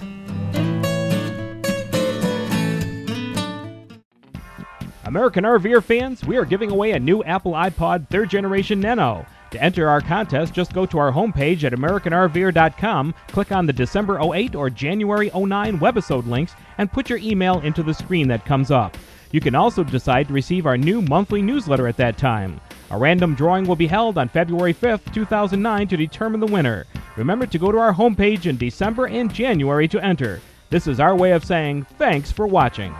American 5.06 5.44
RVer 5.46 5.84
fans, 5.84 6.26
we 6.26 6.36
are 6.36 6.46
giving 6.46 6.72
away 6.72 6.92
a 6.92 7.00
new 7.00 7.24
Apple 7.24 7.54
iPod 7.54 8.10
third 8.10 8.30
generation 8.30 8.80
Nano. 8.82 9.26
To 9.56 9.64
enter 9.64 9.88
our 9.88 10.02
contest, 10.02 10.54
just 10.54 10.74
go 10.74 10.86
to 10.86 10.98
our 10.98 11.14
homepage 11.14 11.64
at 11.64 11.72
AmericanRVer.com, 11.72 13.16
click 13.30 13.54
on 13.54 13.66
the 13.66 13.72
December 13.72 14.20
08 14.20 14.54
or 14.54 14.70
January 14.70 15.32
09 15.34 15.80
webisode 15.80 16.28
links, 16.28 16.54
and 16.78 16.92
put 16.92 17.10
your 17.10 17.20
email 17.20 17.62
into 17.62 17.82
the 17.82 17.94
screen 17.94 18.28
that 18.28 18.44
comes 18.44 18.70
up. 18.70 18.98
You 19.32 19.40
can 19.40 19.56
also 19.56 19.86
decide 19.86 20.28
to 20.28 20.34
receive 20.34 20.66
our 20.66 20.78
new 20.78 21.02
monthly 21.02 21.42
newsletter 21.42 21.88
at 21.88 21.96
that 21.96 22.18
time. 22.18 22.60
A 22.92 22.98
random 22.98 23.34
drawing 23.34 23.66
will 23.66 23.78
be 23.78 23.88
held 23.88 24.18
on 24.18 24.28
February 24.28 24.74
5th, 24.74 25.14
2009 25.14 25.88
to 25.88 25.96
determine 25.96 26.42
the 26.42 26.48
winner. 26.48 26.86
Remember 27.16 27.46
to 27.46 27.58
go 27.58 27.72
to 27.72 27.78
our 27.78 27.94
homepage 27.94 28.48
in 28.48 28.58
December 28.58 29.08
and 29.08 29.34
January 29.34 29.88
to 29.88 30.04
enter. 30.04 30.42
This 30.70 30.86
is 30.86 31.00
our 31.00 31.16
way 31.16 31.32
of 31.32 31.46
saying 31.46 31.86
thanks 31.98 32.30
for 32.30 32.46
watching. 32.46 32.94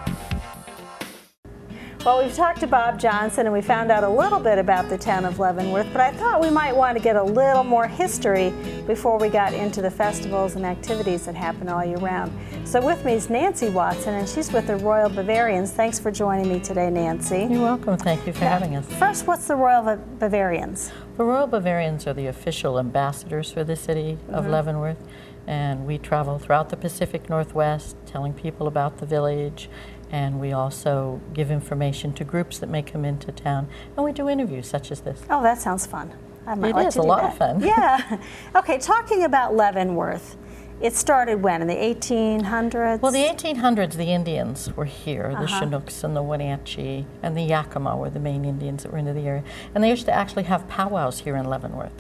Well, 2.06 2.22
we've 2.22 2.36
talked 2.36 2.60
to 2.60 2.68
Bob 2.68 3.00
Johnson 3.00 3.48
and 3.48 3.54
we 3.54 3.64
found 3.64 3.92
out 3.92 4.04
a 4.04 4.08
little 4.08 4.40
bit 4.40 4.60
about 4.60 4.90
the 4.90 4.98
town 4.98 5.26
of 5.26 5.40
Leavenworth, 5.40 5.88
but 5.92 6.02
I 6.02 6.12
thought 6.12 6.40
we 6.40 6.52
might 6.52 6.76
want 6.76 6.96
to 6.96 7.04
get 7.04 7.16
a 7.16 7.24
little 7.24 7.64
more 7.64 7.88
history 7.88 8.52
before 8.86 9.18
we 9.18 9.28
got 9.28 9.56
into 9.56 9.82
the 9.82 9.90
festivals 9.90 10.56
and 10.56 10.68
activities 10.68 11.26
that 11.26 11.34
happen 11.34 11.68
all 11.68 11.84
year 11.84 11.98
round. 11.98 12.32
So 12.64 12.80
with 12.80 13.04
me 13.04 13.14
is 13.14 13.32
Nancy 13.32 13.70
Watson, 13.70 14.14
and 14.14 14.30
she's 14.30 14.54
with 14.54 14.68
the 14.68 14.76
Royal 14.76 15.10
Bavarians. 15.10 15.72
Thanks 15.72 15.98
for 15.98 16.12
joining 16.12 16.48
me 16.48 16.60
today, 16.60 16.92
Nancy. 16.92 17.48
You're 17.50 17.64
welcome. 17.64 17.98
Thank 17.98 18.28
you 18.28 18.34
for 18.34 18.46
having 18.46 18.76
us. 18.76 18.86
First, 19.00 19.26
what's 19.26 19.48
the 19.48 19.56
Royal 19.56 19.82
Ba- 19.82 20.00
Bavarians? 20.20 20.92
The 21.18 21.24
Royal 21.24 21.48
Bavarians 21.48 22.06
are 22.06 22.14
the 22.14 22.28
official 22.28 22.78
ambassadors 22.78 23.52
for 23.52 23.64
the 23.64 23.76
city 23.76 24.20
of 24.30 24.44
mm-hmm. 24.44 24.52
Leavenworth, 24.52 25.04
and 25.48 25.88
we 25.88 25.98
travel 25.98 26.38
throughout 26.38 26.70
the 26.70 26.78
Pacific 26.78 27.32
Northwest 27.32 27.96
telling 28.06 28.34
people 28.34 28.68
about 28.68 29.00
the 29.00 29.08
village. 29.08 29.70
And 30.16 30.40
we 30.40 30.54
also 30.54 31.20
give 31.34 31.52
information 31.52 32.14
to 32.14 32.24
groups 32.24 32.60
that 32.60 32.70
may 32.70 32.82
come 32.82 33.04
into 33.04 33.34
town, 33.34 33.68
and 33.98 34.06
we 34.06 34.14
do 34.14 34.30
interviews 34.30 34.66
such 34.66 34.90
as 34.90 35.02
this. 35.02 35.22
Oh, 35.30 35.44
that 35.44 35.60
sounds 35.60 35.86
fun. 35.86 36.10
I 36.48 36.56
might 36.56 36.70
It 36.70 36.76
like 36.76 36.88
is 36.88 36.96
a 36.96 37.02
lot 37.02 37.22
that. 37.22 37.32
of 37.34 37.38
fun. 37.38 37.60
Yeah. 37.60 38.20
okay, 38.56 38.78
talking 38.78 39.26
about 39.26 39.56
Leavenworth, 39.56 40.38
it 40.82 40.94
started 40.94 41.42
when 41.42 41.62
in 41.62 41.68
the 41.68 41.76
1800s. 41.76 43.02
Well, 43.02 43.12
the 43.12 43.24
1800s, 43.24 43.94
the 43.94 44.12
Indians 44.12 44.76
were 44.76 44.86
here. 44.86 45.36
The 45.40 45.48
Chinooks 45.48 46.04
and 46.04 46.16
the 46.16 46.22
Wenatchee 46.22 47.06
and 47.24 47.36
the 47.38 47.44
Yakima 47.44 47.96
were 47.96 48.10
the 48.10 48.20
main 48.20 48.44
Indians 48.44 48.84
that 48.84 48.92
were 48.92 48.98
into 48.98 49.14
the 49.14 49.22
area. 49.22 49.44
And 49.74 49.84
they 49.84 49.90
used 49.90 50.06
to 50.06 50.12
actually 50.12 50.44
have 50.44 50.68
powwows 50.68 51.20
here 51.20 51.38
in 51.38 51.46
Leavenworth. 51.46 51.94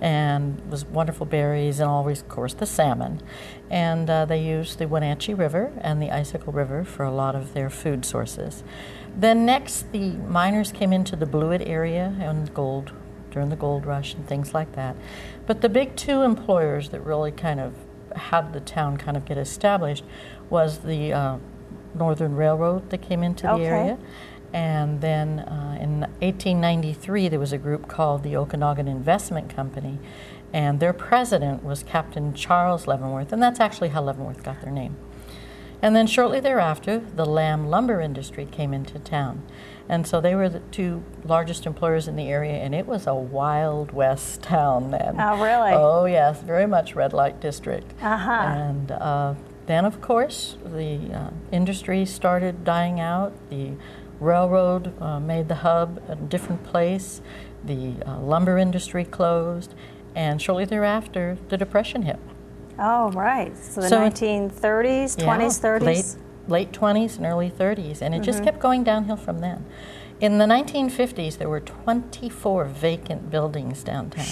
And 0.00 0.58
it 0.58 0.66
was 0.66 0.84
wonderful 0.86 1.26
berries 1.26 1.80
and 1.80 1.88
always, 1.88 2.22
of 2.22 2.28
course, 2.28 2.54
the 2.54 2.66
salmon. 2.66 3.20
And 3.70 4.08
uh, 4.08 4.24
they 4.24 4.42
used 4.42 4.78
the 4.78 4.88
Wenatchee 4.88 5.34
River 5.34 5.72
and 5.80 6.00
the 6.00 6.10
Icicle 6.10 6.52
River 6.52 6.82
for 6.84 7.04
a 7.04 7.10
lot 7.12 7.34
of 7.34 7.52
their 7.52 7.68
food 7.68 8.04
sources. 8.04 8.64
Then 9.16 9.44
next, 9.44 9.92
the 9.92 10.12
miners 10.12 10.72
came 10.72 10.92
into 10.92 11.14
the 11.14 11.26
Blewett 11.26 11.62
area 11.62 12.16
and 12.18 12.52
gold 12.54 12.92
during 13.30 13.50
the 13.50 13.56
gold 13.56 13.84
rush 13.84 14.14
and 14.14 14.26
things 14.26 14.54
like 14.54 14.72
that. 14.76 14.96
But 15.46 15.60
the 15.60 15.68
big 15.68 15.94
two 15.96 16.22
employers 16.22 16.88
that 16.90 17.00
really 17.00 17.32
kind 17.32 17.60
of 17.60 17.74
had 18.16 18.52
the 18.52 18.60
town 18.60 18.96
kind 18.96 19.16
of 19.16 19.24
get 19.24 19.38
established 19.38 20.04
was 20.50 20.78
the 20.78 21.12
uh, 21.12 21.38
Northern 21.94 22.34
Railroad 22.34 22.90
that 22.90 23.02
came 23.02 23.22
into 23.22 23.46
the 23.46 23.52
area. 23.64 23.98
And 24.52 25.00
then 25.00 25.40
uh, 25.40 25.78
in 25.80 26.00
1893, 26.00 27.28
there 27.28 27.40
was 27.40 27.52
a 27.52 27.58
group 27.58 27.88
called 27.88 28.22
the 28.22 28.34
Okanogan 28.34 28.86
Investment 28.86 29.54
Company, 29.54 29.98
and 30.52 30.78
their 30.78 30.92
president 30.92 31.64
was 31.64 31.82
Captain 31.82 32.32
Charles 32.34 32.86
Leavenworth, 32.86 33.32
and 33.32 33.42
that's 33.42 33.58
actually 33.58 33.88
how 33.88 34.02
Leavenworth 34.02 34.44
got 34.44 34.62
their 34.62 34.70
name. 34.70 34.96
And 35.84 35.94
then 35.94 36.06
shortly 36.06 36.40
thereafter, 36.40 37.02
the 37.14 37.26
lamb 37.26 37.66
lumber 37.66 38.00
industry 38.00 38.46
came 38.46 38.72
into 38.72 38.98
town. 38.98 39.42
And 39.86 40.06
so 40.06 40.18
they 40.18 40.34
were 40.34 40.48
the 40.48 40.60
two 40.60 41.02
largest 41.26 41.66
employers 41.66 42.08
in 42.08 42.16
the 42.16 42.30
area, 42.30 42.54
and 42.54 42.74
it 42.74 42.86
was 42.86 43.06
a 43.06 43.14
wild 43.14 43.92
west 43.92 44.40
town 44.40 44.92
then. 44.92 45.20
Oh, 45.20 45.42
really? 45.44 45.72
Oh, 45.72 46.06
yes, 46.06 46.40
very 46.40 46.64
much 46.64 46.94
red 46.94 47.12
light 47.12 47.38
district. 47.38 47.92
Uh-huh. 48.02 48.30
And 48.32 48.92
uh, 48.92 49.34
then, 49.66 49.84
of 49.84 50.00
course, 50.00 50.56
the 50.64 51.12
uh, 51.12 51.30
industry 51.52 52.06
started 52.06 52.64
dying 52.64 52.98
out. 52.98 53.34
The 53.50 53.72
railroad 54.20 54.98
uh, 55.02 55.20
made 55.20 55.48
the 55.48 55.56
hub 55.56 56.02
a 56.08 56.16
different 56.16 56.64
place. 56.64 57.20
The 57.62 57.96
uh, 58.06 58.20
lumber 58.20 58.56
industry 58.56 59.04
closed. 59.04 59.74
And 60.14 60.40
shortly 60.40 60.64
thereafter, 60.64 61.36
the 61.50 61.58
Depression 61.58 62.04
hit. 62.04 62.18
Oh, 62.78 63.10
right. 63.12 63.56
So 63.56 63.80
the 63.80 63.88
So- 63.88 63.98
1930s, 63.98 65.16
20s, 65.16 65.58
30s. 65.60 65.82
Late, 65.86 66.16
late 66.48 66.72
20s 66.72 67.16
and 67.16 67.26
early 67.26 67.50
30s, 67.50 68.02
and 68.02 68.14
it 68.14 68.20
just 68.22 68.38
Mm-hmm. 68.38 68.44
kept 68.46 68.58
going 68.60 68.84
downhill 68.84 69.16
from 69.16 69.38
then. 69.40 69.64
In 70.20 70.38
the 70.38 70.46
1950s, 70.46 71.38
there 71.38 71.48
were 71.48 71.60
24 71.60 72.64
vacant 72.66 73.30
buildings 73.30 73.82
downtown. 73.82 74.24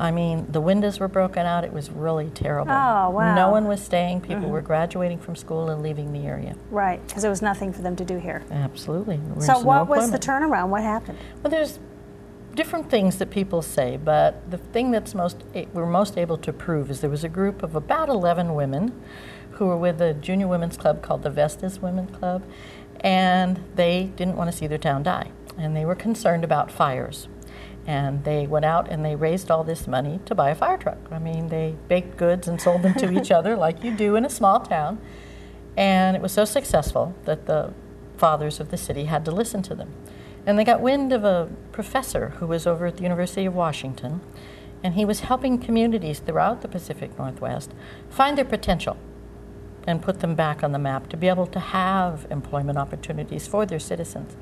I 0.00 0.12
mean, 0.12 0.46
the 0.48 0.60
windows 0.60 1.00
were 1.00 1.08
broken 1.08 1.44
out. 1.44 1.64
It 1.64 1.72
was 1.72 1.90
really 1.90 2.30
terrible. 2.30 2.70
Oh, 2.70 2.74
wow. 3.10 3.10
Mm-hmm. 3.18 3.34
No 3.34 3.50
one 3.50 3.66
was 3.66 3.80
staying. 3.82 4.20
People 4.20 4.48
were 4.48 4.60
graduating 4.62 5.18
from 5.18 5.34
school 5.34 5.70
and 5.70 5.82
leaving 5.82 6.12
the 6.12 6.24
area. 6.24 6.54
Right, 6.70 7.04
because 7.06 7.22
there 7.22 7.30
was 7.32 7.42
nothing 7.42 7.72
for 7.72 7.82
them 7.82 7.96
to 7.96 8.04
do 8.04 8.16
here. 8.18 8.44
Absolutely. 8.52 9.18
So, 9.40 9.54
no 9.54 9.60
what 9.60 9.88
was 9.88 10.12
the 10.12 10.18
turnaround? 10.20 10.68
What 10.68 10.82
happened? 10.82 11.18
Well, 11.42 11.50
there's 11.50 11.80
different 12.58 12.90
things 12.90 13.18
that 13.18 13.30
people 13.30 13.62
say, 13.62 13.96
but 13.96 14.50
the 14.50 14.58
thing 14.58 14.90
that's 14.90 15.14
most 15.14 15.44
eh, 15.54 15.64
we're 15.72 15.86
most 15.86 16.18
able 16.18 16.36
to 16.36 16.52
prove 16.52 16.90
is 16.90 17.00
there 17.00 17.08
was 17.08 17.22
a 17.22 17.28
group 17.28 17.62
of 17.62 17.76
about 17.76 18.08
11 18.08 18.52
women 18.52 19.00
who 19.52 19.66
were 19.66 19.76
with 19.76 20.00
a 20.00 20.12
junior 20.14 20.48
women's 20.48 20.76
club 20.76 21.00
called 21.00 21.22
the 21.22 21.30
Vestas 21.30 21.80
Women's 21.80 22.10
Club, 22.18 22.42
and 22.98 23.62
they 23.76 24.10
didn't 24.16 24.36
want 24.36 24.50
to 24.50 24.56
see 24.56 24.66
their 24.66 24.76
town 24.76 25.04
die, 25.04 25.30
and 25.56 25.76
they 25.76 25.84
were 25.84 25.94
concerned 25.94 26.42
about 26.42 26.68
fires. 26.68 27.28
And 27.86 28.24
they 28.24 28.48
went 28.48 28.64
out 28.64 28.90
and 28.90 29.04
they 29.04 29.14
raised 29.14 29.52
all 29.52 29.62
this 29.62 29.86
money 29.86 30.18
to 30.26 30.34
buy 30.34 30.50
a 30.50 30.54
fire 30.56 30.78
truck. 30.78 30.98
I 31.12 31.20
mean, 31.20 31.48
they 31.48 31.76
baked 31.86 32.16
goods 32.16 32.48
and 32.48 32.60
sold 32.60 32.82
them 32.82 32.94
to 32.94 33.10
each 33.18 33.30
other 33.30 33.56
like 33.56 33.84
you 33.84 33.96
do 33.96 34.16
in 34.16 34.24
a 34.24 34.30
small 34.30 34.58
town. 34.60 34.98
And 35.76 36.16
it 36.16 36.20
was 36.20 36.32
so 36.32 36.44
successful 36.44 37.14
that 37.24 37.46
the 37.46 37.72
fathers 38.16 38.58
of 38.58 38.70
the 38.70 38.76
city 38.76 39.04
had 39.04 39.24
to 39.26 39.30
listen 39.30 39.62
to 39.62 39.76
them. 39.76 39.94
And 40.48 40.58
they 40.58 40.64
got 40.64 40.80
wind 40.80 41.12
of 41.12 41.24
a 41.24 41.50
professor 41.72 42.30
who 42.38 42.46
was 42.46 42.66
over 42.66 42.86
at 42.86 42.96
the 42.96 43.02
University 43.02 43.44
of 43.44 43.54
Washington, 43.54 44.22
and 44.82 44.94
he 44.94 45.04
was 45.04 45.20
helping 45.20 45.58
communities 45.58 46.20
throughout 46.20 46.62
the 46.62 46.68
Pacific 46.68 47.18
Northwest 47.18 47.70
find 48.08 48.38
their 48.38 48.46
potential 48.46 48.96
and 49.86 50.00
put 50.00 50.20
them 50.20 50.34
back 50.34 50.64
on 50.64 50.72
the 50.72 50.78
map 50.78 51.10
to 51.10 51.18
be 51.18 51.28
able 51.28 51.46
to 51.48 51.60
have 51.60 52.26
employment 52.30 52.78
opportunities 52.78 53.46
for 53.46 53.66
their 53.66 53.78
citizens. 53.78 54.36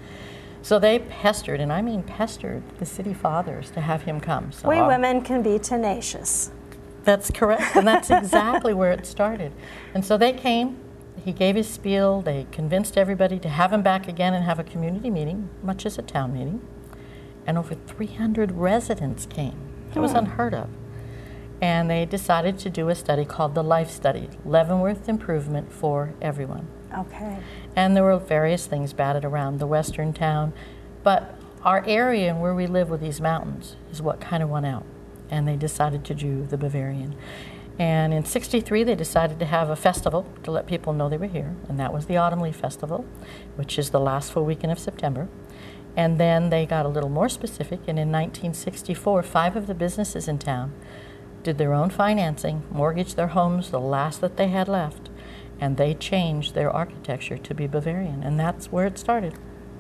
So 0.63 0.79
they 0.79 1.01
pestered, 1.01 1.59
and 1.61 1.73
I 1.73 1.83
mean 1.83 2.05
pestered, 2.05 2.63
the 2.79 2.87
city 2.87 3.13
fathers 3.13 3.73
to 3.73 3.81
have 3.81 4.03
him 4.03 4.21
come. 4.21 4.53
So 4.53 4.69
We 4.69 4.81
women 4.81 5.23
can 5.23 5.43
be 5.43 5.59
tenacious. 5.59 6.53
that's 7.03 7.33
correct, 7.33 7.75
and 7.75 7.87
that's 7.87 8.11
exactly 8.11 8.73
where 8.75 8.93
it 8.93 9.07
started. 9.07 9.51
And 9.93 10.05
so 10.05 10.17
they 10.17 10.33
came. 10.33 10.79
He 11.27 11.33
gave 11.33 11.57
his 11.57 11.69
spiel. 11.69 12.23
They 12.23 12.47
convinced 12.53 12.97
everybody 12.97 13.41
to 13.41 13.49
have 13.49 13.73
him 13.73 13.83
back 13.83 14.07
again 14.07 14.33
and 14.33 14.45
have 14.45 14.61
a 14.61 14.65
community 14.65 15.11
meeting, 15.11 15.49
much 15.61 15.85
as 15.85 15.99
a 15.99 16.03
town 16.03 16.33
meeting. 16.33 16.61
And 17.45 17.59
over 17.59 17.75
300 17.75 18.53
residents 18.53 19.27
came. 19.27 19.59
It 19.93 19.99
was 19.99 20.13
unheard 20.13 20.55
of. 20.55 20.69
And 21.61 21.91
they 21.91 22.05
decided 22.05 22.61
to 22.61 22.71
do 22.71 22.89
a 22.91 22.95
study 22.95 23.25
called 23.25 23.57
the 23.57 23.65
Life 23.65 23.91
Study 23.91 24.31
Leavenworth 24.45 25.09
Improvement 25.09 25.73
for 25.73 26.15
Everyone. 26.23 26.69
Okay. 26.97 27.39
And 27.75 27.97
there 27.97 28.05
were 28.05 28.19
various 28.19 28.67
things 28.67 28.93
batted 28.93 29.25
around 29.25 29.59
the 29.59 29.67
western 29.67 30.13
town. 30.13 30.53
But 31.03 31.35
our 31.65 31.85
area 31.89 32.31
and 32.31 32.41
where 32.41 32.55
we 32.55 32.69
live 32.69 32.89
with 32.89 33.01
these 33.01 33.21
mountains 33.21 33.75
is 33.91 34.01
what 34.01 34.21
kind 34.21 34.45
of 34.45 34.49
won 34.49 34.65
out. 34.65 34.87
And 35.29 35.49
they 35.49 35.57
decided 35.57 36.05
to 36.05 36.15
do 36.15 36.47
the 36.47 36.57
Bavarian. 36.57 37.17
And 37.79 38.15
in 38.15 38.25
63, 38.25 38.85
they 38.85 38.95
decided 38.95 39.39
to 39.39 39.45
have 39.45 39.69
a 39.69 39.77
festival 39.77 40.27
to 40.45 40.51
let 40.51 40.67
people 40.67 40.93
know 40.95 41.09
they 41.09 41.19
were 41.19 41.27
here. 41.27 41.55
And 41.69 41.79
that 41.79 41.93
was 41.93 42.07
the 42.07 42.17
Autumn 42.17 42.41
Leaf 42.41 42.57
Festival, 42.57 43.05
which 43.57 43.79
is 43.79 43.91
the 43.91 44.01
last 44.01 44.33
full 44.33 44.45
weekend 44.45 44.73
of 44.73 44.79
September. 44.79 45.29
And 45.95 46.19
then 46.19 46.51
they 46.51 46.65
got 46.65 46.87
a 46.87 46.91
little 46.91 47.11
more 47.11 47.29
specific. 47.29 47.81
And 47.87 47.99
in 47.99 48.11
1964, 48.11 49.23
five 49.23 49.57
of 49.57 49.67
the 49.67 49.75
businesses 49.75 50.27
in 50.27 50.39
town 50.39 50.73
did 51.43 51.59
their 51.59 51.75
own 51.75 51.91
financing, 51.91 52.63
mortgaged 52.71 53.17
their 53.17 53.29
homes, 53.29 53.71
the 53.71 53.81
last 53.81 54.21
that 54.21 54.37
they 54.37 54.49
had 54.49 54.69
left, 54.69 55.11
and 55.61 55.77
they 55.77 55.95
changed 55.95 56.55
their 56.55 56.71
architecture 56.71 57.39
to 57.39 57.55
be 57.55 57.67
Bavarian. 57.67 58.23
And 58.23 58.41
that's 58.41 58.73
where 58.73 58.87
it 58.87 58.99
started. 58.99 59.35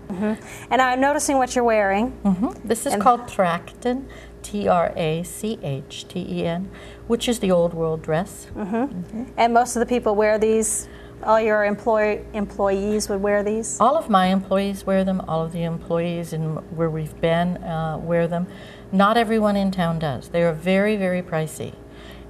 Mm-hmm. 0.09 0.73
And 0.73 0.83
I'm 0.83 1.01
noticing 1.01 1.39
what 1.39 1.55
you're 1.55 1.65
wearing. 1.65 2.13
Mm-hmm. 2.25 2.67
This 2.69 2.87
is 2.87 2.93
And- 2.95 3.03
called 3.03 3.23
Trachten, 3.23 4.07
T 4.43 4.69
R 4.69 4.93
A 4.97 5.23
C 5.23 5.59
H 5.63 6.07
T 6.09 6.25
E 6.29 6.45
N, 6.47 6.71
which 7.07 7.29
is 7.29 7.39
the 7.41 7.51
old 7.51 7.75
world 7.75 8.03
dress. 8.03 8.47
Mm-hmm. 8.55 9.25
And 9.37 9.53
most 9.55 9.77
of 9.77 9.81
the 9.81 9.87
people 9.87 10.15
wear 10.15 10.39
these. 10.39 10.89
All 11.25 11.41
your 11.41 11.65
employ- 11.65 12.23
employees 12.35 13.09
would 13.09 13.23
wear 13.23 13.43
these. 13.43 13.81
All 13.81 13.97
of 13.97 14.11
my 14.11 14.27
employees 14.27 14.85
wear 14.85 15.03
them, 15.03 15.23
all 15.27 15.43
of 15.43 15.53
the 15.53 15.65
employees 15.65 16.33
in 16.35 16.57
where 16.77 16.91
we've 16.91 17.19
been 17.23 17.57
uh, 17.65 17.97
wear 17.99 18.29
them. 18.29 18.47
Not 18.93 19.17
everyone 19.17 19.57
in 19.57 19.71
town 19.71 19.99
does. 19.99 20.29
They 20.29 20.43
are 20.43 20.53
very, 20.53 20.97
very 20.97 21.23
pricey 21.23 21.73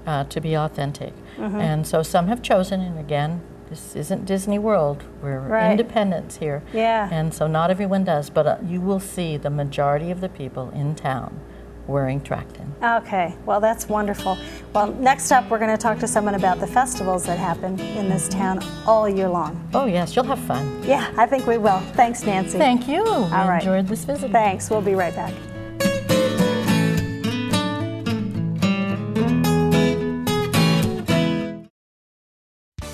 uh, 0.07 0.25
to 0.25 0.41
be 0.41 0.55
authentic. 0.57 1.13
And 1.37 1.85
so 1.87 2.03
some 2.03 2.29
have 2.29 2.41
chosen, 2.41 2.81
and 2.81 2.99
again, 2.99 3.43
this 3.69 3.97
isn't 3.97 4.25
Disney 4.27 4.59
World. 4.59 5.03
We're 5.23 5.41
Right. 5.41 5.71
independents 5.73 6.37
here. 6.37 6.63
Yeah. 6.73 7.09
And 7.11 7.35
so 7.35 7.47
not 7.47 7.71
everyone 7.71 8.05
does, 8.05 8.31
but 8.31 8.47
uh, 8.47 8.57
you 8.65 8.81
will 8.81 9.01
see 9.01 9.37
the 9.37 9.51
majority 9.51 10.11
of 10.11 10.21
the 10.21 10.29
people 10.29 10.71
in 10.71 10.95
town 10.95 11.41
wearing 11.87 12.21
Trachten. 12.21 12.67
Okay, 12.83 13.35
well, 13.45 13.61
that's 13.61 13.89
wonderful. 13.89 14.37
Well, 14.73 14.89
next 14.95 15.31
up, 15.31 15.49
we're 15.51 15.59
going 15.59 15.71
to 15.71 15.77
talk 15.77 15.99
to 16.01 16.09
someone 16.09 16.35
about 16.35 16.59
the 16.59 16.67
festivals 16.67 17.25
that 17.27 17.39
happen 17.39 17.79
in 17.79 18.09
this 18.09 18.29
town 18.29 18.61
all 18.87 19.09
year 19.09 19.29
long. 19.29 19.69
Oh, 19.73 19.87
yes, 19.87 20.17
you'll 20.17 20.25
have 20.25 20.41
fun. 20.41 20.83
Yeah, 20.85 21.13
I 21.17 21.27
think 21.27 21.47
we 21.47 21.59
will. 21.59 21.81
Thanks, 21.95 22.25
Nancy. 22.25 22.59
Thank 22.59 22.89
you. 22.89 23.05
I 23.05 23.49
right. 23.49 23.63
enjoyed 23.63 23.87
this 23.87 24.05
visit. 24.05 24.33
Thanks. 24.33 24.69
We'll 24.71 24.83
be 24.83 24.95
right 24.95 25.15
back. 25.15 25.33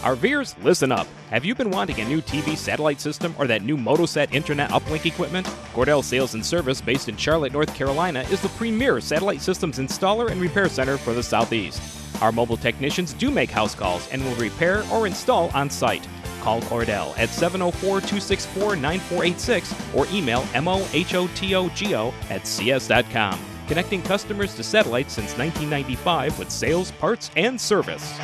RVers, 0.03 0.61
listen 0.65 0.91
up. 0.91 1.07
Have 1.31 1.45
you 1.45 1.55
been 1.55 1.71
wanting 1.71 2.01
a 2.01 2.05
new 2.05 2.21
TV 2.21 2.57
satellite 2.57 3.01
system 3.01 3.37
or 3.39 3.47
that 3.47 3.63
new 3.63 3.77
Motosat 3.77 4.33
internet 4.35 4.71
uplink 4.71 5.07
equipment? 5.07 5.47
Cordell 5.73 6.03
Sales 6.03 6.35
and 6.35 6.45
Service, 6.45 6.81
based 6.81 7.09
in 7.09 7.17
Charlotte, 7.17 7.53
North 7.53 7.73
Carolina, 7.73 8.23
is 8.23 8.41
the 8.41 8.49
premier 8.49 9.01
satellite 9.01 9.41
systems 9.41 9.79
installer 9.79 10.29
and 10.29 10.41
repair 10.41 10.69
center 10.69 10.97
for 10.97 11.15
the 11.15 11.23
Southeast. 11.23 11.81
Our 12.21 12.33
mobile 12.33 12.57
technicians 12.57 13.13
do 13.13 13.31
make 13.31 13.49
house 13.49 13.77
calls 13.77 14.09
and 14.11 14.25
will 14.25 14.35
repair 14.35 14.83
or 14.91 15.07
install 15.07 15.51
on 15.51 15.71
site. 15.71 16.07
Call 16.41 16.61
Cordell 16.63 17.17
at 17.17 17.29
704 17.29 18.01
264 18.01 18.75
9486 18.75 19.95
or 19.95 20.07
email 20.13 20.43
mohotogo 20.53 22.13
at 22.29 22.45
cs.com. 22.45 23.39
Connecting 23.69 24.03
customers 24.03 24.57
to 24.57 24.65
satellites 24.65 25.13
since 25.13 25.39
1995 25.39 26.41
with 26.41 26.51
sales, 26.51 26.91
parts, 26.91 27.31
and 27.37 27.61
service. 27.61 28.19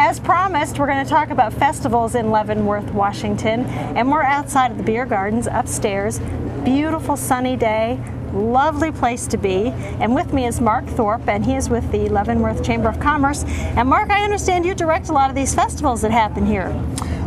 As 0.00 0.20
promised, 0.20 0.78
we're 0.78 0.86
going 0.86 1.04
to 1.04 1.10
talk 1.10 1.30
about 1.30 1.52
festivals 1.52 2.14
in 2.14 2.30
Leavenworth, 2.30 2.88
Washington, 2.92 3.64
and 3.64 4.08
we're 4.08 4.22
outside 4.22 4.70
of 4.70 4.76
the 4.76 4.84
beer 4.84 5.04
gardens 5.04 5.48
upstairs. 5.50 6.20
Beautiful 6.62 7.16
sunny 7.16 7.56
day, 7.56 8.00
lovely 8.32 8.92
place 8.92 9.26
to 9.26 9.36
be. 9.36 9.70
And 9.98 10.14
with 10.14 10.32
me 10.32 10.46
is 10.46 10.60
Mark 10.60 10.86
Thorpe, 10.86 11.26
and 11.26 11.44
he 11.44 11.56
is 11.56 11.68
with 11.68 11.90
the 11.90 12.08
Leavenworth 12.10 12.62
Chamber 12.62 12.88
of 12.88 13.00
Commerce. 13.00 13.42
And 13.42 13.88
Mark, 13.88 14.10
I 14.10 14.22
understand 14.22 14.64
you 14.64 14.72
direct 14.72 15.08
a 15.08 15.12
lot 15.12 15.30
of 15.30 15.34
these 15.34 15.52
festivals 15.52 16.02
that 16.02 16.12
happen 16.12 16.46
here. 16.46 16.68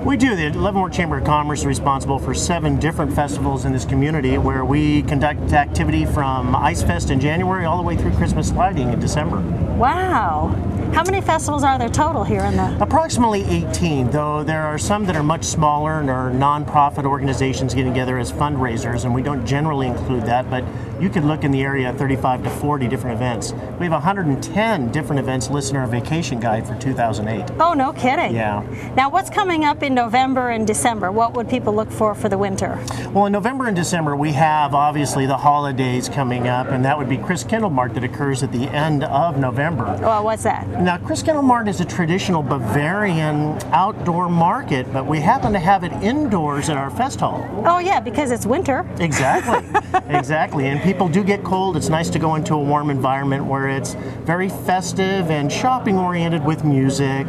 We 0.04 0.18
do. 0.18 0.36
The 0.36 0.50
Leavenworth 0.50 0.94
Chamber 0.94 1.20
of 1.20 1.26
Commerce 1.26 1.60
is 1.60 1.68
responsible 1.68 2.18
for 2.18 2.34
seven 2.34 2.80
different 2.80 3.14
festivals 3.14 3.66
in 3.66 3.72
this 3.72 3.86
community 3.86 4.40
where 4.40 4.66
we 4.66 5.04
conduct 5.04 5.54
activity 5.54 6.06
from 6.06 6.56
Ice 6.56 6.82
Fest 6.82 7.12
in 7.12 7.20
January 7.20 7.66
all 7.66 7.78
the 7.78 7.84
way 7.84 7.96
through 7.96 8.14
Christmas 8.14 8.52
lighting 8.52 8.92
in 8.92 9.00
December. 9.00 9.42
Wow. 9.78 10.56
How 10.94 11.04
many 11.04 11.22
festivals 11.22 11.64
are 11.64 11.80
there 11.80 11.88
total 11.88 12.26
here 12.26 12.42
in 12.42 12.58
the 12.58 12.78
Approximately 12.82 13.44
18, 13.44 14.12
though 14.12 14.44
there 14.44 14.64
are 14.64 14.78
some 14.78 15.06
that 15.06 15.16
are 15.16 15.24
much 15.24 15.46
smaller 15.46 16.02
and 16.02 16.10
are 16.10 16.30
nonprofit 16.32 17.06
organizations 17.06 17.74
getting 17.74 17.94
together 17.94 18.18
as 18.18 18.30
fundraisers, 18.30 19.06
and 19.06 19.14
we 19.14 19.22
don't 19.22 19.46
generally 19.46 19.88
include 19.88 20.26
that, 20.26 20.50
but 20.50 20.66
you 21.00 21.10
could 21.10 21.24
look 21.24 21.46
in 21.46 21.52
the 21.52 21.64
area 21.64 21.88
at 21.88 21.98
35 21.98 22.44
to 22.44 22.50
40 22.50 22.88
different 22.90 23.16
events. 23.16 23.54
We 23.80 23.86
have 23.86 23.94
110 23.94 24.92
different 24.92 25.20
events 25.20 25.50
listed 25.50 25.76
in 25.76 25.82
our 25.82 25.88
vacation 25.88 26.42
guide 26.42 26.68
for 26.68 26.78
2008. 26.78 27.58
Oh, 27.60 27.74
no 27.74 27.94
kidding. 27.94 28.36
Yeah. 28.36 28.62
Now, 28.96 29.10
what's 29.10 29.30
coming 29.30 29.64
up 29.64 29.82
in 29.84 29.91
November 29.94 30.50
and 30.50 30.66
December? 30.66 31.12
What 31.12 31.34
would 31.36 31.50
people 31.50 31.74
look 31.74 31.92
for 31.92 32.16
for 32.16 32.30
the 32.30 32.38
winter? 32.38 32.80
Well, 33.14 33.26
in 33.26 33.34
November 33.34 33.68
and 33.68 33.76
December, 33.76 34.16
we 34.16 34.32
have 34.34 34.74
obviously 34.74 35.26
the 35.26 35.38
holidays 35.38 36.08
coming 36.10 36.48
up, 36.48 36.68
and 36.68 36.84
that 36.86 36.98
would 36.98 37.10
be 37.10 37.18
Chris 37.18 37.46
Mart 37.52 37.94
that 37.94 38.04
occurs 38.04 38.44
at 38.44 38.52
the 38.52 38.68
end 38.70 39.04
of 39.04 39.38
November. 39.38 39.98
Well, 40.02 40.24
what's 40.24 40.44
that? 40.44 40.68
Now, 40.82 40.98
Chris 40.98 41.26
Mart 41.26 41.68
is 41.68 41.82
a 41.82 41.86
traditional 41.86 42.42
Bavarian 42.42 43.60
outdoor 43.72 44.30
market, 44.30 44.92
but 44.94 45.06
we 45.06 45.20
happen 45.20 45.54
to 45.54 45.60
have 45.60 45.84
it 45.84 45.92
indoors 46.04 46.70
at 46.70 46.78
our 46.78 46.90
fest 46.90 47.20
hall. 47.20 47.48
Oh, 47.66 47.80
yeah, 47.80 48.00
because 48.00 48.32
it's 48.32 48.46
winter. 48.46 48.90
Exactly, 49.00 49.68
exactly. 50.08 50.68
And 50.68 50.82
people 50.82 51.08
do 51.08 51.24
get 51.24 51.44
cold. 51.44 51.78
It's 51.78 51.90
nice 51.90 52.10
to 52.12 52.20
go 52.20 52.36
into 52.36 52.56
a 52.56 52.64
warm 52.64 52.90
environment 52.90 53.46
where 53.46 53.68
it's 53.68 53.96
very 54.26 54.50
festive 54.50 55.30
and 55.30 55.52
shopping 55.52 55.98
oriented 55.98 56.44
with 56.46 56.64
music 56.64 57.28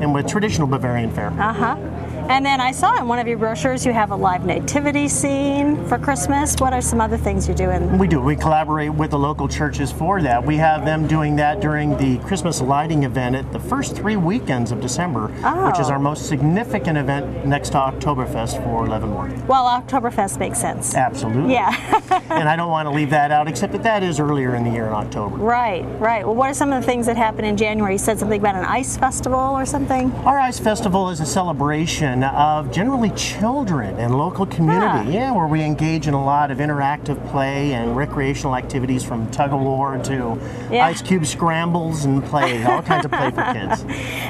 and 0.00 0.14
with 0.14 0.26
traditional 0.26 0.66
Bavarian 0.66 1.10
fare. 1.10 1.30
Uh 1.40 1.52
huh. 1.52 2.03
And 2.28 2.44
then 2.44 2.60
I 2.60 2.72
saw 2.72 2.96
in 2.98 3.06
one 3.06 3.18
of 3.18 3.26
your 3.28 3.36
brochures 3.38 3.84
you 3.84 3.92
have 3.92 4.10
a 4.10 4.16
live 4.16 4.44
nativity 4.46 5.08
scene 5.08 5.84
for 5.86 5.98
Christmas. 5.98 6.56
What 6.58 6.72
are 6.72 6.80
some 6.80 7.00
other 7.00 7.18
things 7.18 7.46
you're 7.46 7.56
doing? 7.56 7.98
We 7.98 8.08
do. 8.08 8.20
We 8.20 8.34
collaborate 8.34 8.92
with 8.94 9.10
the 9.10 9.18
local 9.18 9.46
churches 9.46 9.92
for 9.92 10.22
that. 10.22 10.44
We 10.44 10.56
have 10.56 10.84
them 10.86 11.06
doing 11.06 11.36
that 11.36 11.60
during 11.60 11.96
the 11.98 12.16
Christmas 12.26 12.60
lighting 12.62 13.02
event 13.04 13.36
at 13.36 13.52
the 13.52 13.58
first 13.60 13.94
three 13.94 14.16
weekends 14.16 14.72
of 14.72 14.80
December, 14.80 15.28
which 15.66 15.78
is 15.78 15.90
Oh. 15.90 15.92
our 15.92 15.98
most 15.98 16.26
significant 16.26 16.96
event 16.98 17.44
next 17.46 17.70
to 17.70 17.78
Oktoberfest 17.78 18.62
for 18.64 18.86
Leavenworth. 18.86 19.46
Well, 19.46 19.66
Oktoberfest 19.66 20.38
makes 20.38 20.58
sense. 20.58 20.94
Absolutely. 20.96 21.52
Yeah. 21.52 21.74
and 22.30 22.48
I 22.48 22.56
don't 22.56 22.70
want 22.70 22.86
to 22.88 22.94
leave 22.94 23.10
that 23.10 23.30
out, 23.32 23.48
except 23.48 23.72
that 23.74 23.82
that 23.82 24.02
is 24.02 24.18
earlier 24.18 24.54
in 24.54 24.64
the 24.64 24.70
year 24.70 24.86
in 24.86 24.92
October. 24.94 25.36
right, 25.36 25.84
right. 26.00 26.24
Well, 26.24 26.34
what 26.34 26.48
are 26.50 26.54
some 26.54 26.72
of 26.72 26.80
the 26.80 26.86
things 26.86 27.04
that 27.06 27.16
happen 27.18 27.44
in 27.44 27.56
January? 27.56 27.92
You 27.94 27.98
said 27.98 28.18
something 28.18 28.40
about 28.40 28.56
an 28.56 28.64
ice 28.64 28.96
festival 28.96 29.38
or 29.38 29.66
something? 29.66 30.10
Our 30.24 30.38
Ice 30.40 30.58
Festival 30.58 31.10
is 31.10 31.20
a 31.20 31.26
celebration 31.26 32.13
of 32.22 32.70
generally 32.70 33.10
children 33.10 33.96
and 33.98 34.16
local 34.16 34.46
community, 34.46 34.86
Ah. 34.86 35.02
yeah, 35.08 35.32
where 35.32 35.46
we 35.46 35.62
engage 35.62 36.06
in 36.06 36.14
a 36.14 36.22
lot 36.24 36.50
of 36.50 36.58
interactive 36.58 37.16
play 37.30 37.72
and 37.72 37.96
recreational 37.96 38.54
activities 38.54 39.02
from 39.02 39.26
tug 39.30 39.52
of 39.52 39.60
war 39.60 39.96
to 40.04 40.38
Yeah. 40.70 40.84
ice 40.86 41.00
cube 41.02 41.24
scrambles 41.26 42.04
and 42.04 42.22
play, 42.24 42.62
all 42.64 42.82
kinds 42.82 43.04
of 43.06 43.10
play 43.10 43.30
for 43.30 43.42
kids. 43.54 43.84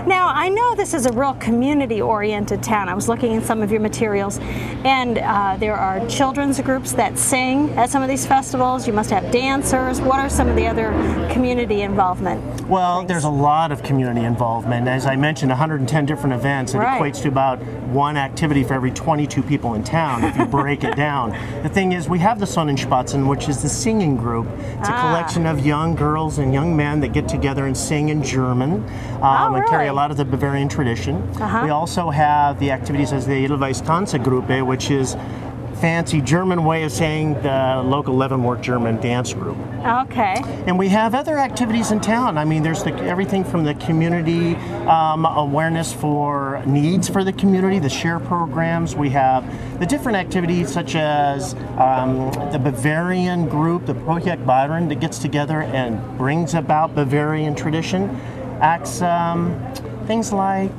Now, 0.06 0.28
I 0.32 0.48
know 0.48 0.74
this 0.76 0.94
is 0.94 1.06
a 1.06 1.12
real 1.12 1.34
community 1.34 2.00
oriented 2.00 2.62
town. 2.62 2.88
I 2.88 2.94
was 2.94 3.08
looking 3.08 3.36
at 3.36 3.42
some 3.44 3.60
of 3.62 3.70
your 3.72 3.80
materials, 3.80 4.38
and 4.84 5.18
uh, 5.18 5.56
there 5.58 5.74
are 5.74 6.06
children's 6.06 6.60
groups 6.60 6.92
that 6.92 7.18
sing 7.18 7.70
at 7.72 7.90
some 7.90 8.02
of 8.02 8.08
these 8.08 8.24
festivals. 8.24 8.86
You 8.86 8.92
must 8.92 9.10
have 9.10 9.30
dancers. 9.32 10.00
What 10.00 10.20
are 10.20 10.28
some 10.28 10.48
of 10.48 10.54
the 10.56 10.66
other 10.68 10.92
community 11.32 11.82
involvement? 11.82 12.40
Well, 12.68 12.98
things? 12.98 13.08
there's 13.08 13.24
a 13.24 13.28
lot 13.30 13.72
of 13.72 13.82
community 13.82 14.24
involvement. 14.24 14.86
As 14.88 15.06
I 15.06 15.16
mentioned, 15.16 15.50
110 15.50 16.06
different 16.06 16.34
events. 16.34 16.74
It 16.74 16.78
Right. 16.78 17.00
equates 17.00 17.22
to 17.22 17.28
about 17.28 17.58
one 17.86 18.16
activity 18.16 18.64
for 18.64 18.74
every 18.74 18.90
22 18.90 19.42
people 19.42 19.74
in 19.74 19.84
town 19.84 20.24
if 20.24 20.36
you 20.36 20.44
break 20.46 20.84
it 20.84 20.96
down. 20.96 21.30
The 21.62 21.68
thing 21.68 21.92
is, 21.92 22.08
we 22.08 22.18
have 22.20 22.38
the 22.40 22.46
Sonnenspatzen, 22.46 23.28
which 23.28 23.48
is 23.48 23.62
the 23.62 23.68
singing 23.68 24.16
group. 24.16 24.46
It's 24.78 24.88
a 24.88 24.92
Ah. 24.92 25.00
collection 25.08 25.46
of 25.46 25.64
young 25.64 25.94
girls 25.94 26.38
and 26.38 26.52
young 26.52 26.76
men 26.76 27.00
that 27.00 27.12
get 27.12 27.28
together 27.28 27.66
and 27.66 27.76
sing 27.76 28.08
in 28.08 28.22
German 28.22 28.84
um, 29.22 29.52
Oh, 29.52 29.54
and 29.56 29.66
carry 29.66 29.86
a 29.88 29.92
lot 29.92 30.10
of 30.10 30.16
the 30.16 30.24
Bavarian 30.24 30.68
tradition. 30.68 31.22
Uh-huh. 31.40 31.60
We 31.64 31.70
also 31.70 32.10
have 32.10 32.58
the 32.58 32.70
activities 32.70 33.12
as 33.12 33.26
the 33.26 33.44
Edelweiss 33.44 33.80
Tanzgruppe, 33.82 34.64
which 34.66 34.90
is 34.90 35.16
fancy 35.84 36.22
German 36.22 36.64
way 36.64 36.82
of 36.84 36.90
saying 36.90 37.34
the 37.42 37.82
local 37.84 38.16
Leavenworth 38.16 38.62
German 38.62 38.98
dance 39.02 39.34
group. 39.34 39.58
Okay. 39.84 40.36
And 40.66 40.78
we 40.78 40.88
have 40.88 41.14
other 41.14 41.36
activities 41.38 41.90
in 41.90 42.00
town. 42.00 42.38
I 42.38 42.46
mean, 42.46 42.62
there's 42.62 42.82
the, 42.82 42.94
everything 43.02 43.44
from 43.44 43.64
the 43.64 43.74
community 43.74 44.54
um, 44.86 45.26
awareness 45.26 45.92
for 45.92 46.62
needs 46.64 47.06
for 47.10 47.22
the 47.22 47.34
community, 47.34 47.80
the 47.80 47.90
share 47.90 48.18
programs. 48.18 48.96
We 48.96 49.10
have 49.10 49.44
the 49.78 49.84
different 49.84 50.16
activities 50.16 50.72
such 50.72 50.94
as 50.94 51.52
um, 51.76 52.30
the 52.50 52.58
Bavarian 52.58 53.46
group, 53.46 53.84
the 53.84 53.92
Project 53.92 54.46
Bayern, 54.46 54.88
that 54.88 55.00
gets 55.00 55.18
together 55.18 55.60
and 55.60 56.00
brings 56.16 56.54
about 56.54 56.94
Bavarian 56.94 57.54
tradition. 57.54 58.08
Acts 58.62 59.02
um, 59.02 59.54
things 60.06 60.32
like. 60.32 60.72